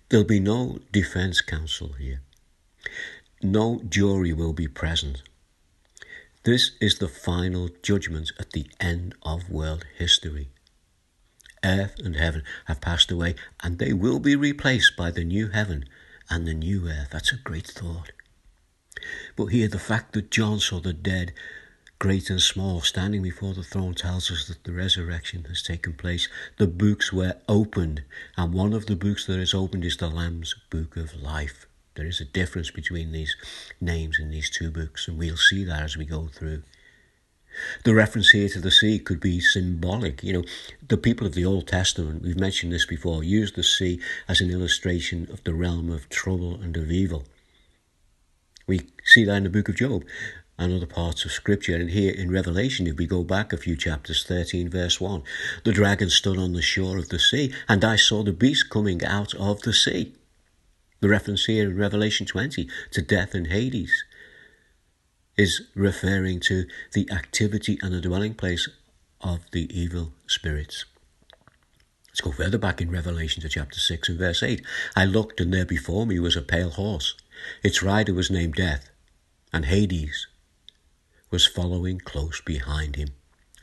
There'll 0.08 0.26
be 0.26 0.40
no 0.40 0.80
defense 0.94 1.42
counsel 1.42 1.94
here. 2.00 2.22
No 3.44 3.82
jury 3.90 4.32
will 4.32 4.54
be 4.54 4.70
present. 4.70 5.22
This 6.44 6.72
is 6.80 7.00
the 7.00 7.10
final 7.10 7.70
judgment 7.84 8.32
at 8.40 8.52
the 8.52 8.68
end 8.80 9.16
of 9.22 9.50
world 9.50 9.86
history. 9.98 10.50
Earth 11.62 11.96
and 12.00 12.16
heaven 12.16 12.44
have 12.66 12.80
passed 12.80 13.12
away, 13.12 13.36
and 13.62 13.80
they 13.80 13.92
will 13.92 14.20
be 14.20 14.36
replaced 14.38 14.96
by 14.96 15.12
the 15.12 15.26
new 15.26 15.50
heaven 15.50 15.84
and 16.30 16.48
the 16.48 16.54
new 16.54 16.88
earth. 16.88 17.10
That's 17.12 17.34
a 17.34 17.38
great 17.38 17.68
thought. 17.68 18.12
But 19.36 19.48
here, 19.48 19.68
the 19.68 19.80
fact 19.80 20.14
that 20.14 20.32
John 20.32 20.60
saw 20.60 20.80
the 20.80 20.94
dead, 20.94 21.34
great 22.00 22.30
and 22.30 22.42
small, 22.42 22.82
standing 22.82 23.22
before 23.22 23.54
the 23.54 23.64
throne 23.64 23.94
tells 23.94 24.32
us 24.32 24.48
that 24.48 24.64
the 24.64 24.74
resurrection 24.74 25.46
has 25.46 25.62
taken 25.62 25.94
place. 25.94 26.28
The 26.58 26.68
books 26.68 27.14
were 27.14 27.36
opened, 27.48 28.04
and 28.38 28.54
one 28.54 28.74
of 28.74 28.88
the 28.88 28.96
books 28.96 29.26
that 29.28 29.40
is 29.40 29.54
opened 29.54 29.86
is 29.86 29.98
the 29.98 30.10
Lamb's 30.10 30.56
Book 30.70 30.98
of 30.98 31.14
Life. 31.22 31.68
There 31.96 32.08
is 32.08 32.22
a 32.22 32.26
difference 32.26 32.72
between 32.72 33.12
these 33.12 33.36
names 33.80 34.18
in 34.18 34.32
these 34.32 34.50
two 34.50 34.72
books, 34.72 35.08
and 35.08 35.18
we'll 35.18 35.38
see 35.38 35.64
that 35.66 35.84
as 35.84 35.98
we 35.98 36.06
go 36.06 36.28
through. 36.28 36.64
The 37.84 37.94
reference 37.94 38.30
here 38.30 38.48
to 38.50 38.62
the 38.62 38.72
sea 38.72 38.98
could 38.98 39.20
be 39.20 39.42
symbolic. 39.42 40.24
You 40.24 40.34
know, 40.34 40.44
the 40.88 40.98
people 40.98 41.28
of 41.28 41.36
the 41.36 41.44
Old 41.44 41.68
Testament, 41.68 42.24
we've 42.24 42.40
mentioned 42.40 42.72
this 42.72 42.86
before, 42.86 43.24
used 43.24 43.56
the 43.56 43.64
sea 43.64 44.00
as 44.28 44.40
an 44.40 44.50
illustration 44.50 45.28
of 45.30 45.44
the 45.44 45.54
realm 45.54 45.92
of 45.92 46.08
trouble 46.08 46.56
and 46.56 46.78
of 46.78 46.90
evil. 46.92 47.26
We 48.72 48.88
see 49.04 49.26
that 49.26 49.36
in 49.36 49.44
the 49.44 49.50
book 49.50 49.68
of 49.68 49.76
Job 49.76 50.06
and 50.58 50.74
other 50.74 50.86
parts 50.86 51.26
of 51.26 51.34
Scripture. 51.34 51.76
And 51.76 51.90
here 51.90 52.14
in 52.14 52.32
Revelation, 52.32 52.88
if 52.88 52.96
we 52.96 53.06
go 53.06 53.22
back 53.22 53.52
a 53.52 53.58
few 53.58 53.76
chapters, 53.76 54.24
13, 54.24 54.70
verse 54.70 55.02
1, 55.02 55.24
the 55.66 55.74
dragon 55.74 56.10
stood 56.10 56.38
on 56.38 56.54
the 56.54 56.62
shore 56.62 56.98
of 56.98 57.10
the 57.10 57.20
sea, 57.20 57.54
and 57.68 57.84
I 57.84 57.98
saw 57.98 58.24
the 58.24 58.32
beast 58.32 58.70
coming 58.70 59.04
out 59.04 59.34
of 59.34 59.64
the 59.64 59.74
sea. 59.74 60.14
The 61.02 61.10
reference 61.10 61.48
here 61.48 61.70
in 61.70 61.78
Revelation 61.78 62.26
20 62.26 62.70
to 62.92 63.02
death 63.02 63.36
and 63.36 63.48
Hades 63.48 64.06
is 65.36 65.64
referring 65.76 66.40
to 66.40 66.64
the 66.94 67.12
activity 67.12 67.78
and 67.82 67.94
the 67.94 68.00
dwelling 68.00 68.36
place 68.36 68.70
of 69.20 69.42
the 69.52 69.68
evil 69.78 70.14
spirits. 70.28 70.86
Let's 72.08 72.22
go 72.22 72.32
further 72.32 72.58
back 72.58 72.80
in 72.80 72.90
Revelation 72.90 73.42
to 73.42 73.50
chapter 73.50 73.82
6 73.82 74.08
and 74.08 74.18
verse 74.18 74.42
8. 74.42 74.66
I 74.96 75.04
looked, 75.04 75.42
and 75.42 75.54
there 75.54 75.66
before 75.66 76.06
me 76.06 76.20
was 76.20 76.38
a 76.38 76.42
pale 76.42 76.70
horse. 76.70 77.16
Its 77.64 77.84
rider 77.84 78.14
was 78.14 78.32
named 78.32 78.56
Death, 78.56 78.90
and 79.54 79.66
Hades 79.66 80.28
was 81.30 81.48
following 81.48 82.00
close 82.00 82.42
behind 82.42 82.96
him. 82.96 83.10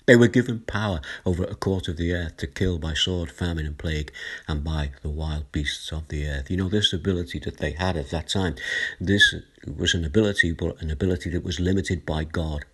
They 0.07 0.17
were 0.17 0.29
given 0.29 0.61
power 0.61 1.03
over 1.27 1.45
a 1.45 1.55
quarter 1.55 1.91
of 1.91 1.99
the 1.99 2.15
earth 2.15 2.39
to 2.39 2.47
kill 2.47 2.79
by 2.79 2.95
sword, 2.95 3.31
famine, 3.31 3.67
and 3.67 3.77
plague, 3.77 4.11
and 4.49 4.65
by 4.65 4.93
the 5.03 5.11
wild 5.11 5.53
beasts 5.53 5.93
of 5.93 6.09
the 6.09 6.27
earth. 6.27 6.51
You 6.51 6.57
know, 6.57 6.71
this 6.71 6.95
ability 6.95 7.41
that 7.41 7.59
they 7.59 7.73
had 7.73 7.95
at 7.95 8.09
that 8.09 8.29
time, 8.29 8.55
this 8.99 9.35
was 9.67 9.93
an 9.93 10.07
ability, 10.07 10.53
but 10.53 10.81
an 10.81 10.91
ability 10.91 11.29
that 11.31 11.45
was 11.45 11.61
limited 11.61 12.07
by 12.07 12.25
God. 12.25 12.65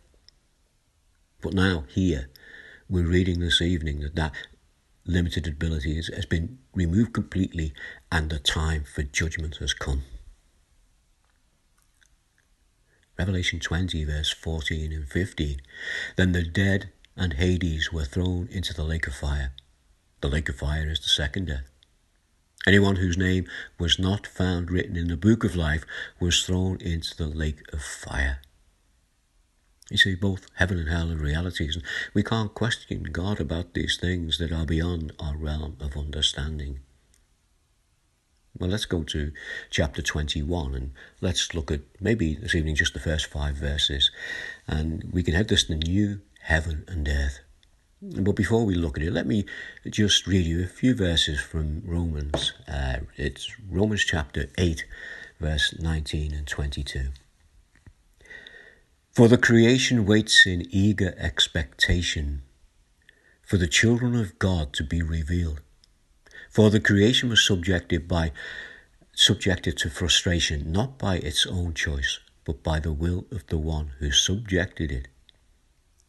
But 1.40 1.54
now, 1.54 1.86
here, 1.88 2.30
we're 2.88 3.04
reading 3.04 3.40
this 3.40 3.60
evening 3.60 3.98
that 4.02 4.14
that 4.14 4.32
limited 5.04 5.48
ability 5.48 5.96
has 5.96 6.26
been 6.26 6.58
removed 6.72 7.14
completely 7.14 7.72
and 8.12 8.30
the 8.30 8.38
time 8.38 8.84
for 8.84 9.02
judgment 9.02 9.56
has 9.56 9.74
come. 9.74 10.04
Revelation 13.18 13.60
20, 13.60 14.04
verse 14.04 14.30
14 14.30 14.92
and 14.92 15.08
15. 15.08 15.60
Then 16.16 16.32
the 16.32 16.42
dead 16.42 16.90
and 17.16 17.34
Hades 17.34 17.92
were 17.92 18.04
thrown 18.04 18.48
into 18.50 18.74
the 18.74 18.84
lake 18.84 19.06
of 19.06 19.14
fire. 19.14 19.52
The 20.20 20.28
lake 20.28 20.48
of 20.48 20.56
fire 20.56 20.90
is 20.90 21.00
the 21.00 21.08
second 21.08 21.46
death. 21.46 21.70
Anyone 22.66 22.96
whose 22.96 23.18
name 23.18 23.46
was 23.78 23.98
not 23.98 24.26
found 24.26 24.70
written 24.70 24.96
in 24.96 25.08
the 25.08 25.16
book 25.16 25.44
of 25.44 25.54
life 25.54 25.84
was 26.18 26.44
thrown 26.44 26.80
into 26.80 27.14
the 27.16 27.26
lake 27.26 27.60
of 27.72 27.82
fire. 27.82 28.38
You 29.90 29.98
see, 29.98 30.14
both 30.14 30.46
heaven 30.54 30.78
and 30.78 30.88
hell 30.88 31.12
are 31.12 31.16
realities, 31.16 31.76
and 31.76 31.84
we 32.14 32.22
can't 32.22 32.54
question 32.54 33.04
God 33.04 33.38
about 33.38 33.74
these 33.74 33.98
things 33.98 34.38
that 34.38 34.50
are 34.50 34.64
beyond 34.64 35.12
our 35.20 35.36
realm 35.36 35.76
of 35.78 35.96
understanding. 35.96 36.80
Well, 38.56 38.70
let's 38.70 38.84
go 38.84 39.02
to 39.02 39.32
chapter 39.68 40.00
21 40.00 40.74
and 40.74 40.92
let's 41.20 41.54
look 41.54 41.72
at 41.72 41.80
maybe 42.00 42.34
this 42.36 42.54
evening 42.54 42.76
just 42.76 42.94
the 42.94 43.00
first 43.00 43.26
five 43.26 43.56
verses. 43.56 44.12
And 44.68 45.10
we 45.12 45.24
can 45.24 45.34
have 45.34 45.48
this 45.48 45.64
the 45.64 45.74
new 45.74 46.20
heaven 46.42 46.84
and 46.86 47.08
earth. 47.08 47.40
But 48.00 48.36
before 48.36 48.64
we 48.64 48.74
look 48.74 48.96
at 48.96 49.02
it, 49.02 49.12
let 49.12 49.26
me 49.26 49.44
just 49.88 50.26
read 50.28 50.46
you 50.46 50.62
a 50.62 50.68
few 50.68 50.94
verses 50.94 51.40
from 51.40 51.82
Romans. 51.84 52.52
Uh, 52.68 52.98
it's 53.16 53.50
Romans 53.68 54.04
chapter 54.04 54.48
8, 54.56 54.84
verse 55.40 55.74
19 55.78 56.32
and 56.32 56.46
22. 56.46 57.08
For 59.12 59.26
the 59.26 59.38
creation 59.38 60.06
waits 60.06 60.46
in 60.46 60.68
eager 60.70 61.14
expectation 61.18 62.42
for 63.42 63.56
the 63.56 63.66
children 63.66 64.14
of 64.14 64.38
God 64.38 64.72
to 64.74 64.84
be 64.84 65.02
revealed. 65.02 65.60
For 66.54 66.70
the 66.70 66.78
creation 66.78 67.30
was 67.30 67.44
subjected 67.44 68.06
by 68.06 68.30
subjected 69.12 69.76
to 69.78 69.90
frustration 69.90 70.70
not 70.70 70.98
by 70.98 71.16
its 71.16 71.48
own 71.48 71.74
choice, 71.74 72.20
but 72.44 72.62
by 72.62 72.78
the 72.78 72.92
will 72.92 73.26
of 73.32 73.44
the 73.48 73.58
one 73.58 73.90
who 73.98 74.12
subjected 74.12 74.92
it, 74.92 75.08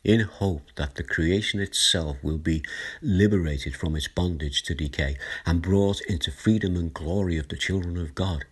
in 0.04 0.20
hope 0.20 0.68
that 0.76 0.94
the 0.96 1.04
creation 1.04 1.60
itself 1.60 2.18
will 2.22 2.38
be 2.38 2.64
liberated 3.02 3.76
from 3.76 3.96
its 3.96 4.08
bondage 4.08 4.62
to 4.62 4.76
decay 4.76 5.18
and 5.48 5.64
brought 5.64 6.00
into 6.02 6.30
freedom 6.30 6.76
and 6.76 6.94
glory 6.94 7.40
of 7.40 7.48
the 7.48 7.58
children 7.58 7.98
of 7.98 8.14
God. 8.14 8.46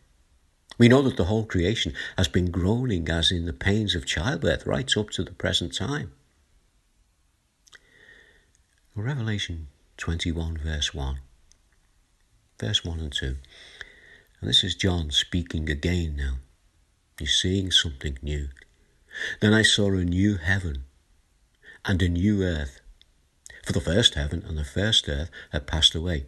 We 0.80 0.88
know 0.88 1.04
that 1.04 1.16
the 1.16 1.26
whole 1.26 1.46
creation 1.46 1.94
has 2.18 2.28
been 2.28 2.50
groaning 2.50 3.08
as 3.08 3.32
in 3.32 3.46
the 3.46 3.54
pains 3.54 3.94
of 3.94 4.08
childbirth 4.08 4.66
right 4.66 4.98
up 4.98 5.12
to 5.12 5.24
the 5.24 5.34
present 5.34 5.76
time. 5.76 6.12
Revelation 8.96 9.68
21, 9.98 10.58
verse 10.58 10.92
1 10.92 11.20
verse 12.64 12.86
1 12.86 13.00
and 13.00 13.12
2. 13.12 13.36
And 14.40 14.50
this 14.50 14.64
is 14.64 14.74
John 14.74 15.12
speaking 15.12 15.70
again 15.70 16.16
now. 16.16 16.36
He's 17.20 17.36
seeing 17.36 17.72
something 17.72 18.18
new. 18.22 18.48
Then 19.42 19.54
I 19.54 19.64
saw 19.64 19.92
a 19.92 20.06
new 20.06 20.38
heaven 20.38 20.86
and 21.84 22.02
a 22.02 22.08
new 22.08 22.42
earth. 22.42 22.80
For 23.66 23.74
the 23.74 23.82
first 23.82 24.16
heaven 24.16 24.44
and 24.48 24.58
the 24.58 24.64
first 24.64 25.10
earth 25.10 25.30
had 25.52 25.68
passed 25.68 25.94
away, 25.94 26.28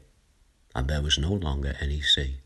and 0.75 0.89
there 0.89 1.01
was 1.01 1.17
no 1.17 1.31
longer 1.31 1.77
any 1.79 2.01
sea. 2.01 2.39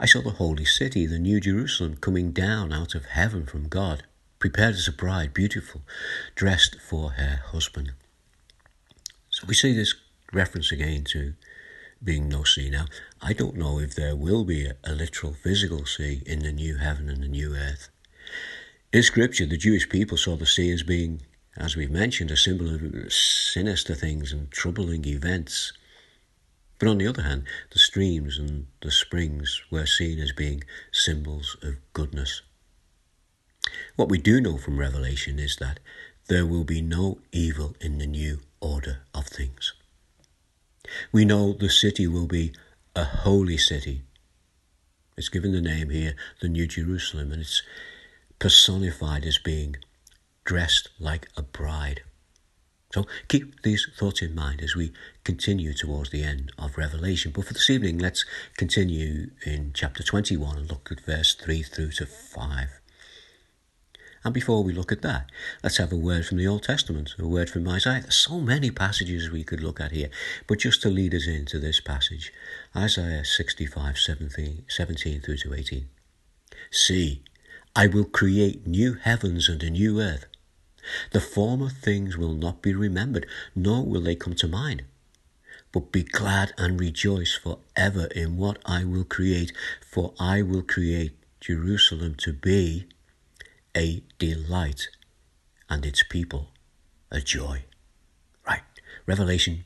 I 0.00 0.06
saw 0.06 0.20
the 0.20 0.30
holy 0.30 0.64
city, 0.64 1.06
the 1.06 1.20
new 1.20 1.40
Jerusalem, 1.40 1.96
coming 1.96 2.32
down 2.32 2.72
out 2.72 2.96
of 2.96 3.06
heaven 3.06 3.46
from 3.46 3.68
God, 3.68 4.02
prepared 4.40 4.74
as 4.74 4.88
a 4.88 4.92
bride, 4.92 5.32
beautiful, 5.32 5.82
dressed 6.34 6.80
for 6.80 7.10
her 7.10 7.40
husband. 7.52 7.92
So 9.30 9.44
we 9.46 9.54
see 9.54 9.72
this 9.72 9.94
reference 10.32 10.72
again 10.72 11.04
to 11.12 11.34
being 12.02 12.28
no 12.28 12.44
sea. 12.44 12.70
Now, 12.70 12.86
I 13.20 13.32
don't 13.32 13.56
know 13.56 13.78
if 13.78 13.94
there 13.94 14.16
will 14.16 14.44
be 14.44 14.66
a, 14.66 14.76
a 14.84 14.92
literal 14.92 15.34
physical 15.34 15.84
sea 15.86 16.22
in 16.26 16.40
the 16.40 16.52
new 16.52 16.76
heaven 16.76 17.08
and 17.08 17.22
the 17.22 17.28
new 17.28 17.54
earth. 17.54 17.88
In 18.92 19.02
Scripture, 19.02 19.46
the 19.46 19.56
Jewish 19.56 19.88
people 19.88 20.16
saw 20.16 20.36
the 20.36 20.46
sea 20.46 20.70
as 20.70 20.82
being, 20.82 21.22
as 21.56 21.76
we've 21.76 21.90
mentioned, 21.90 22.30
a 22.30 22.36
symbol 22.36 22.74
of 22.74 23.12
sinister 23.12 23.94
things 23.94 24.32
and 24.32 24.50
troubling 24.50 25.04
events. 25.06 25.72
But 26.78 26.88
on 26.88 26.98
the 26.98 27.06
other 27.06 27.22
hand, 27.22 27.44
the 27.72 27.78
streams 27.78 28.38
and 28.38 28.66
the 28.82 28.90
springs 28.90 29.62
were 29.70 29.86
seen 29.86 30.18
as 30.20 30.32
being 30.32 30.62
symbols 30.92 31.56
of 31.62 31.76
goodness. 31.92 32.42
What 33.96 34.08
we 34.08 34.18
do 34.18 34.40
know 34.40 34.58
from 34.58 34.78
Revelation 34.78 35.38
is 35.38 35.56
that 35.56 35.80
there 36.28 36.46
will 36.46 36.64
be 36.64 36.82
no 36.82 37.18
evil 37.32 37.76
in 37.80 37.98
the 37.98 38.06
new 38.06 38.40
order 38.60 39.00
of 39.14 39.26
things. 39.26 39.72
We 41.12 41.24
know 41.24 41.52
the 41.52 41.68
city 41.68 42.06
will 42.06 42.26
be 42.26 42.52
a 42.94 43.04
holy 43.04 43.58
city. 43.58 44.02
It's 45.16 45.28
given 45.28 45.52
the 45.52 45.60
name 45.60 45.90
here, 45.90 46.14
the 46.40 46.48
New 46.48 46.66
Jerusalem, 46.66 47.32
and 47.32 47.40
it's 47.40 47.62
personified 48.38 49.24
as 49.24 49.38
being 49.38 49.76
dressed 50.44 50.88
like 50.98 51.28
a 51.36 51.42
bride. 51.42 52.02
So 52.92 53.04
keep 53.28 53.62
these 53.62 53.88
thoughts 53.98 54.22
in 54.22 54.34
mind 54.34 54.62
as 54.62 54.74
we 54.74 54.92
continue 55.24 55.74
towards 55.74 56.10
the 56.10 56.22
end 56.22 56.52
of 56.58 56.78
Revelation. 56.78 57.32
But 57.34 57.46
for 57.46 57.52
this 57.52 57.68
evening, 57.68 57.98
let's 57.98 58.24
continue 58.56 59.30
in 59.44 59.72
chapter 59.74 60.02
21 60.02 60.56
and 60.56 60.70
look 60.70 60.90
at 60.90 61.04
verse 61.04 61.34
3 61.34 61.62
through 61.62 61.90
to 61.92 62.06
5. 62.06 62.68
And 64.26 64.34
before 64.34 64.64
we 64.64 64.72
look 64.72 64.90
at 64.90 65.02
that, 65.02 65.30
let's 65.62 65.76
have 65.76 65.92
a 65.92 65.96
word 65.96 66.26
from 66.26 66.38
the 66.38 66.48
Old 66.48 66.64
Testament, 66.64 67.14
a 67.16 67.28
word 67.28 67.48
from 67.48 67.68
Isaiah. 67.68 68.00
There's 68.00 68.16
so 68.16 68.40
many 68.40 68.72
passages 68.72 69.30
we 69.30 69.44
could 69.44 69.60
look 69.60 69.80
at 69.80 69.92
here, 69.92 70.10
but 70.48 70.58
just 70.58 70.82
to 70.82 70.88
lead 70.88 71.14
us 71.14 71.28
into 71.28 71.60
this 71.60 71.78
passage, 71.78 72.32
Isaiah 72.74 73.24
65, 73.24 73.96
17, 73.96 74.64
17 74.68 75.20
through 75.20 75.36
to 75.36 75.54
18. 75.54 75.88
See, 76.72 77.22
I 77.76 77.86
will 77.86 78.04
create 78.04 78.66
new 78.66 78.94
heavens 78.94 79.48
and 79.48 79.62
a 79.62 79.70
new 79.70 80.00
earth. 80.00 80.26
The 81.12 81.20
former 81.20 81.68
things 81.68 82.16
will 82.16 82.34
not 82.34 82.62
be 82.62 82.74
remembered, 82.74 83.28
nor 83.54 83.86
will 83.86 84.00
they 84.00 84.16
come 84.16 84.34
to 84.34 84.48
mind. 84.48 84.82
But 85.70 85.92
be 85.92 86.02
glad 86.02 86.52
and 86.58 86.80
rejoice 86.80 87.36
for 87.36 87.60
ever 87.76 88.06
in 88.06 88.38
what 88.38 88.58
I 88.66 88.82
will 88.82 89.04
create, 89.04 89.52
for 89.88 90.14
I 90.18 90.42
will 90.42 90.62
create 90.62 91.16
Jerusalem 91.40 92.16
to 92.16 92.32
be 92.32 92.88
a 93.76 94.02
delight 94.18 94.88
and 95.68 95.84
its 95.84 96.02
people 96.02 96.48
a 97.10 97.20
joy. 97.20 97.64
Right, 98.48 98.62
Revelation 99.04 99.64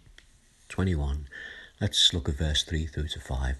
21. 0.68 1.28
Let's 1.80 2.12
look 2.12 2.28
at 2.28 2.34
verse 2.34 2.64
3 2.64 2.86
through 2.86 3.08
to 3.08 3.20
5. 3.20 3.56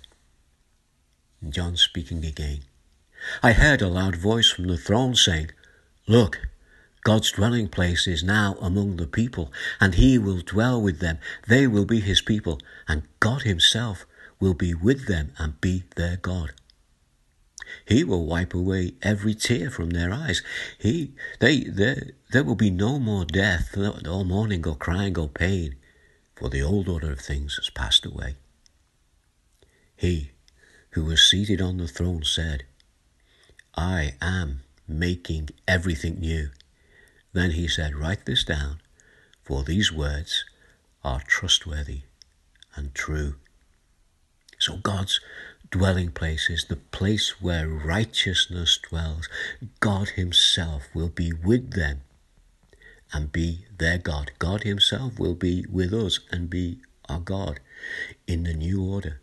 John 1.49 1.77
speaking 1.77 2.25
again. 2.25 2.65
I 3.43 3.53
heard 3.53 3.81
a 3.81 3.89
loud 3.89 4.17
voice 4.17 4.51
from 4.51 4.67
the 4.67 4.77
throne 4.77 5.15
saying, 5.15 5.53
Look, 6.09 6.41
God's 7.05 7.31
dwelling 7.31 7.69
place 7.69 8.07
is 8.09 8.25
now 8.25 8.57
among 8.61 8.97
the 8.97 9.07
people, 9.07 9.53
and 9.81 9.95
he 9.95 10.19
will 10.19 10.41
dwell 10.41 10.83
with 10.83 10.99
them. 10.99 11.19
They 11.47 11.67
will 11.67 11.85
be 11.85 12.01
his 12.01 12.21
people, 12.21 12.59
and 12.89 13.05
God 13.21 13.43
himself 13.43 14.05
will 14.41 14.55
be 14.55 14.75
with 14.75 15.07
them 15.07 15.33
and 15.39 15.61
be 15.61 15.85
their 15.97 16.17
God. 16.17 16.53
He 17.87 18.05
will 18.05 18.27
wipe 18.27 18.55
away 18.55 18.95
every 19.03 19.35
tear 19.35 19.71
from 19.71 19.91
their 19.91 20.13
eyes. 20.13 20.43
He, 20.79 21.13
they, 21.39 21.61
there, 21.65 22.11
there 22.33 22.45
will 22.45 22.55
be 22.55 22.71
no 22.71 22.99
more 22.99 23.25
death, 23.25 23.77
or 23.77 24.25
mourning, 24.25 24.67
or 24.67 24.77
crying, 24.77 25.19
or 25.19 25.29
pain, 25.29 25.77
for 26.35 26.49
the 26.49 26.63
old 26.63 26.89
order 26.89 27.13
of 27.13 27.21
things 27.21 27.57
has 27.57 27.71
passed 27.71 28.07
away. 28.07 28.37
He 29.97 30.31
who 30.91 31.05
was 31.05 31.23
seated 31.23 31.61
on 31.61 31.77
the 31.77 31.89
throne 31.89 32.25
said, 32.25 32.65
I 33.75 34.15
am 34.21 34.63
making 34.89 35.51
everything 35.69 36.21
new. 36.21 36.51
Then 37.33 37.53
he 37.53 37.69
said, 37.69 37.95
Write 37.95 38.27
this 38.27 38.45
down, 38.45 38.81
for 39.43 39.63
these 39.63 39.93
words 39.93 40.45
are 41.05 41.21
trustworthy 41.27 42.03
and 42.75 42.95
true. 42.95 43.37
So 44.59 44.77
God's 44.77 45.21
dwelling 45.71 46.11
place 46.11 46.51
is 46.51 46.65
the 46.65 46.77
place 46.77 47.41
where 47.41 47.69
righteousness 47.69 48.79
dwells. 48.89 49.29
God 49.81 50.11
Himself 50.11 50.89
will 50.95 51.09
be 51.09 51.33
with 51.33 51.73
them 51.73 52.03
and 53.13 53.33
be 53.33 53.67
their 53.79 53.99
God. 53.99 54.33
God 54.39 54.63
Himself 54.65 55.19
will 55.19 55.35
be 55.35 55.65
with 55.71 55.93
us 55.93 56.21
and 56.31 56.51
be 56.51 56.81
our 57.09 57.21
God 57.21 57.61
in 58.27 58.45
the 58.45 58.55
new 58.55 58.83
order. 58.83 59.21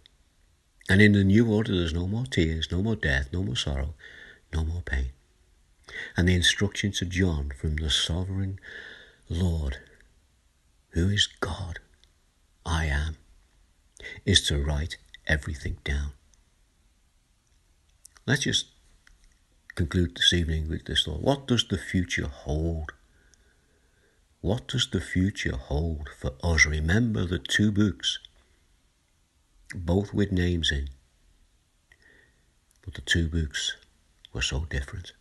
And 0.89 1.01
in 1.01 1.11
the 1.13 1.23
new 1.23 1.51
order, 1.51 1.75
there's 1.75 1.93
no 1.93 2.07
more 2.07 2.25
tears, 2.25 2.71
no 2.71 2.81
more 2.81 2.95
death, 2.95 3.29
no 3.33 3.43
more 3.43 3.55
sorrow, 3.55 3.93
no 4.53 4.63
more 4.63 4.81
pain. 4.81 5.11
And 6.15 6.27
the 6.27 6.35
instruction 6.35 6.91
to 6.93 7.05
John 7.05 7.51
from 7.59 7.75
the 7.75 7.89
sovereign 7.89 8.59
Lord 9.29 9.77
who 10.91 11.09
is 11.09 11.27
God, 11.27 11.79
I 12.65 12.85
am, 12.85 13.17
is 14.25 14.41
to 14.47 14.57
write 14.57 14.97
everything 15.27 15.77
down. 15.83 16.13
Let's 18.27 18.41
just 18.41 18.65
conclude 19.75 20.17
this 20.17 20.33
evening 20.33 20.67
with 20.67 20.83
this 20.83 21.05
thought. 21.05 21.21
What 21.21 21.47
does 21.47 21.65
the 21.65 21.77
future 21.77 22.27
hold? 22.27 22.91
What 24.41 24.67
does 24.67 24.89
the 24.91 24.99
future 24.99 25.55
hold 25.55 26.09
for 26.19 26.33
us? 26.43 26.65
Remember 26.65 27.25
the 27.25 27.39
two 27.39 27.71
books, 27.71 28.19
both 29.73 30.13
with 30.13 30.33
names 30.33 30.73
in, 30.73 30.89
but 32.83 32.95
the 32.95 33.01
two 33.01 33.29
books 33.29 33.77
were 34.33 34.41
so 34.41 34.65
different. 34.69 35.13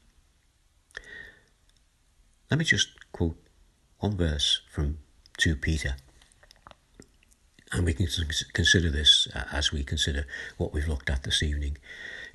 Let 2.50 2.58
me 2.58 2.64
just 2.64 2.88
quote 3.12 3.38
one 4.00 4.16
verse 4.16 4.62
from 4.72 4.98
2 5.38 5.54
Peter. 5.54 5.94
And 7.70 7.84
we 7.84 7.92
can 7.92 8.08
consider 8.52 8.90
this 8.90 9.28
as 9.52 9.70
we 9.70 9.84
consider 9.84 10.26
what 10.56 10.72
we've 10.72 10.88
looked 10.88 11.08
at 11.08 11.22
this 11.22 11.40
evening. 11.40 11.78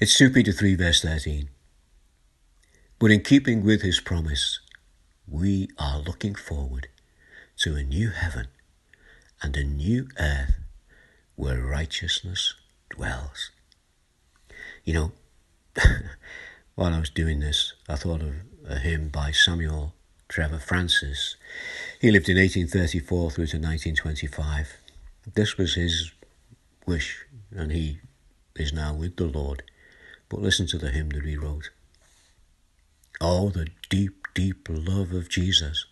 It's 0.02 0.18
2 0.18 0.32
Peter 0.32 0.52
3, 0.52 0.74
verse 0.74 1.04
13. 1.04 1.48
But 2.98 3.12
in 3.12 3.22
keeping 3.22 3.64
with 3.64 3.84
his 3.84 4.00
promise, 4.00 4.60
we 5.28 5.70
are 5.78 6.00
looking 6.00 6.34
forward 6.34 6.88
to 7.58 7.76
a 7.76 7.84
new 7.84 8.10
heaven 8.10 8.48
and 9.44 9.56
a 9.56 9.64
new 9.64 10.08
earth 10.20 10.56
where 11.36 11.62
righteousness 11.62 12.56
dwells. 12.90 13.52
You 14.84 14.94
know, 14.96 15.12
while 16.74 16.96
I 16.96 17.00
was 17.00 17.12
doing 17.12 17.40
this, 17.40 17.74
I 17.88 17.94
thought 17.94 18.24
of 18.24 18.34
a 18.68 18.80
hymn 18.80 19.10
by 19.10 19.30
Samuel 19.30 19.94
Trevor 20.28 20.58
Francis. 20.58 21.36
He 22.00 22.10
lived 22.10 22.28
in 22.28 22.38
1834 22.38 23.30
through 23.30 23.46
to 23.46 23.58
1925. 23.58 24.78
This 25.36 25.58
was 25.60 25.76
his 25.76 26.12
wish, 26.88 27.24
and 27.56 27.72
he 27.72 28.00
is 28.56 28.74
now 28.74 28.96
with 28.96 29.18
the 29.18 29.26
Lord. 29.26 29.62
But 30.32 30.40
listen 30.40 30.66
to 30.68 30.78
the 30.78 30.92
hymn 30.92 31.10
that 31.10 31.26
he 31.26 31.36
wrote. 31.36 31.72
Oh, 33.20 33.50
the 33.50 33.68
deep, 33.90 34.28
deep 34.34 34.66
love 34.70 35.12
of 35.12 35.28
Jesus, 35.28 35.86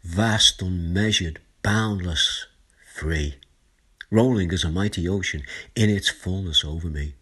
vast, 0.00 0.62
unmeasured, 0.62 1.40
boundless, 1.64 2.46
free, 2.94 3.34
rolling 4.12 4.52
as 4.52 4.62
a 4.62 4.70
mighty 4.70 5.08
ocean 5.08 5.42
in 5.74 5.90
its 5.90 6.08
fullness 6.08 6.64
over 6.64 6.86
me. 6.86 7.14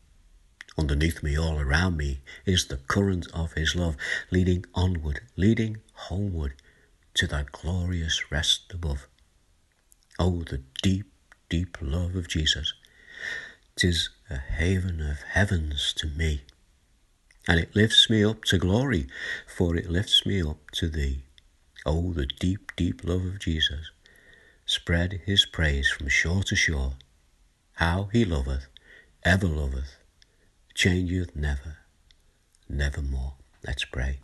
Underneath 0.77 1.22
me, 1.22 1.38
all 1.38 1.59
around 1.59 1.96
me, 1.96 2.20
is 2.44 2.66
the 2.66 2.77
current 2.77 3.27
of 3.33 3.55
His 3.55 3.75
love, 3.75 3.96
leading 4.31 4.66
onward, 4.75 5.22
leading 5.37 5.79
homeward 5.94 6.53
to 7.14 7.27
that 7.29 7.51
glorious 7.51 8.31
rest 8.31 8.75
above. 8.75 9.09
Oh, 10.18 10.42
the 10.42 10.61
deep, 10.83 11.11
deep 11.49 11.79
love 11.81 12.14
of 12.14 12.29
Jesus! 12.29 12.75
Tis 13.79 14.09
a 14.31 14.39
haven 14.39 15.03
of 15.03 15.21
heavens 15.21 15.93
to 15.99 16.07
me, 16.07 16.41
and 17.47 17.61
it 17.61 17.77
lifts 17.77 18.09
me 18.09 18.25
up 18.25 18.43
to 18.45 18.57
glory, 18.57 19.07
for 19.47 19.77
it 19.77 19.91
lifts 19.91 20.25
me 20.25 20.41
up 20.41 20.71
to 20.71 20.89
Thee. 20.89 21.25
Oh, 21.85 22.15
the 22.15 22.25
deep, 22.25 22.75
deep 22.75 23.05
love 23.05 23.27
of 23.27 23.39
Jesus! 23.39 23.91
Spread 24.65 25.21
His 25.27 25.45
praise 25.45 25.91
from 25.91 26.09
shore 26.09 26.43
to 26.45 26.57
shore. 26.57 26.95
How 27.75 28.09
He 28.15 28.25
loveth, 28.25 28.67
ever 29.27 29.47
loveth 29.47 29.99
changeth 30.73 31.37
never, 31.37 31.77
nevermore. 32.71 33.35
Let's 33.67 33.85
pray. 33.85 34.21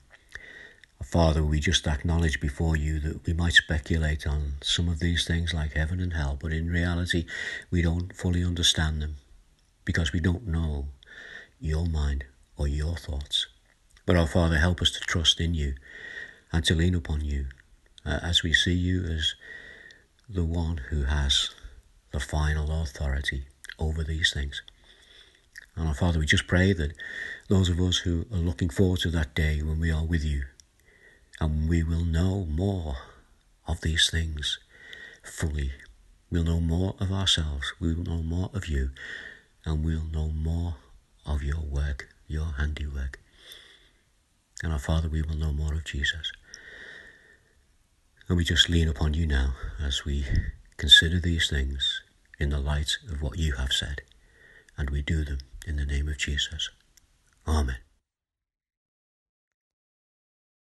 Father, 1.02 1.44
we 1.44 1.60
just 1.60 1.86
acknowledge 1.86 2.40
before 2.40 2.74
you 2.74 3.00
that 3.00 3.26
we 3.26 3.34
might 3.34 3.52
speculate 3.52 4.26
on 4.26 4.54
some 4.62 4.88
of 4.88 5.00
these 5.00 5.26
things 5.26 5.52
like 5.52 5.74
heaven 5.74 6.00
and 6.00 6.14
hell, 6.14 6.38
but 6.40 6.54
in 6.54 6.70
reality, 6.70 7.26
we 7.70 7.82
don't 7.82 8.16
fully 8.16 8.42
understand 8.42 9.02
them 9.02 9.16
because 9.84 10.12
we 10.12 10.20
don't 10.20 10.46
know 10.46 10.88
your 11.60 11.86
mind 11.86 12.24
or 12.56 12.68
your 12.68 12.96
thoughts. 12.96 13.46
But 14.06 14.16
our 14.16 14.26
Father, 14.26 14.58
help 14.58 14.82
us 14.82 14.90
to 14.92 15.00
trust 15.00 15.40
in 15.40 15.54
you 15.54 15.74
and 16.52 16.64
to 16.64 16.74
lean 16.74 16.94
upon 16.94 17.22
you 17.24 17.46
uh, 18.04 18.18
as 18.22 18.42
we 18.42 18.52
see 18.52 18.74
you 18.74 19.04
as 19.04 19.34
the 20.28 20.44
one 20.44 20.78
who 20.90 21.04
has 21.04 21.50
the 22.12 22.20
final 22.20 22.82
authority 22.82 23.44
over 23.78 24.02
these 24.02 24.32
things. 24.32 24.62
And 25.76 25.88
our 25.88 25.94
Father, 25.94 26.18
we 26.18 26.26
just 26.26 26.46
pray 26.46 26.72
that 26.72 26.92
those 27.48 27.68
of 27.68 27.80
us 27.80 27.98
who 27.98 28.26
are 28.32 28.38
looking 28.38 28.68
forward 28.68 29.00
to 29.00 29.10
that 29.10 29.34
day 29.34 29.62
when 29.62 29.80
we 29.80 29.90
are 29.90 30.04
with 30.04 30.24
you 30.24 30.44
and 31.40 31.68
we 31.68 31.82
will 31.82 32.04
know 32.04 32.44
more 32.44 32.96
of 33.66 33.80
these 33.80 34.10
things 34.10 34.58
fully. 35.22 35.72
We'll 36.30 36.44
know 36.44 36.60
more 36.60 36.94
of 36.98 37.12
ourselves, 37.12 37.72
we 37.80 37.94
will 37.94 38.04
know 38.04 38.22
more 38.22 38.50
of 38.54 38.66
you, 38.66 38.90
and 39.64 39.84
we'll 39.84 40.04
know 40.04 40.28
more 40.28 40.76
of 41.26 41.42
your 41.42 41.60
work, 41.60 42.08
your 42.26 42.52
handiwork. 42.58 43.20
And 44.62 44.72
our 44.72 44.78
Father, 44.78 45.08
we 45.08 45.22
will 45.22 45.36
know 45.36 45.52
more 45.52 45.74
of 45.74 45.84
Jesus. 45.84 46.30
And 48.28 48.36
we 48.36 48.44
just 48.44 48.68
lean 48.68 48.88
upon 48.88 49.14
you 49.14 49.26
now 49.26 49.54
as 49.80 50.04
we 50.04 50.24
consider 50.76 51.18
these 51.18 51.50
things 51.50 52.02
in 52.38 52.50
the 52.50 52.58
light 52.58 52.96
of 53.10 53.22
what 53.22 53.38
you 53.38 53.54
have 53.54 53.72
said, 53.72 54.02
and 54.76 54.90
we 54.90 55.02
do 55.02 55.24
them 55.24 55.38
in 55.66 55.76
the 55.76 55.84
name 55.84 56.08
of 56.08 56.18
Jesus. 56.18 56.70
Amen. 57.46 57.76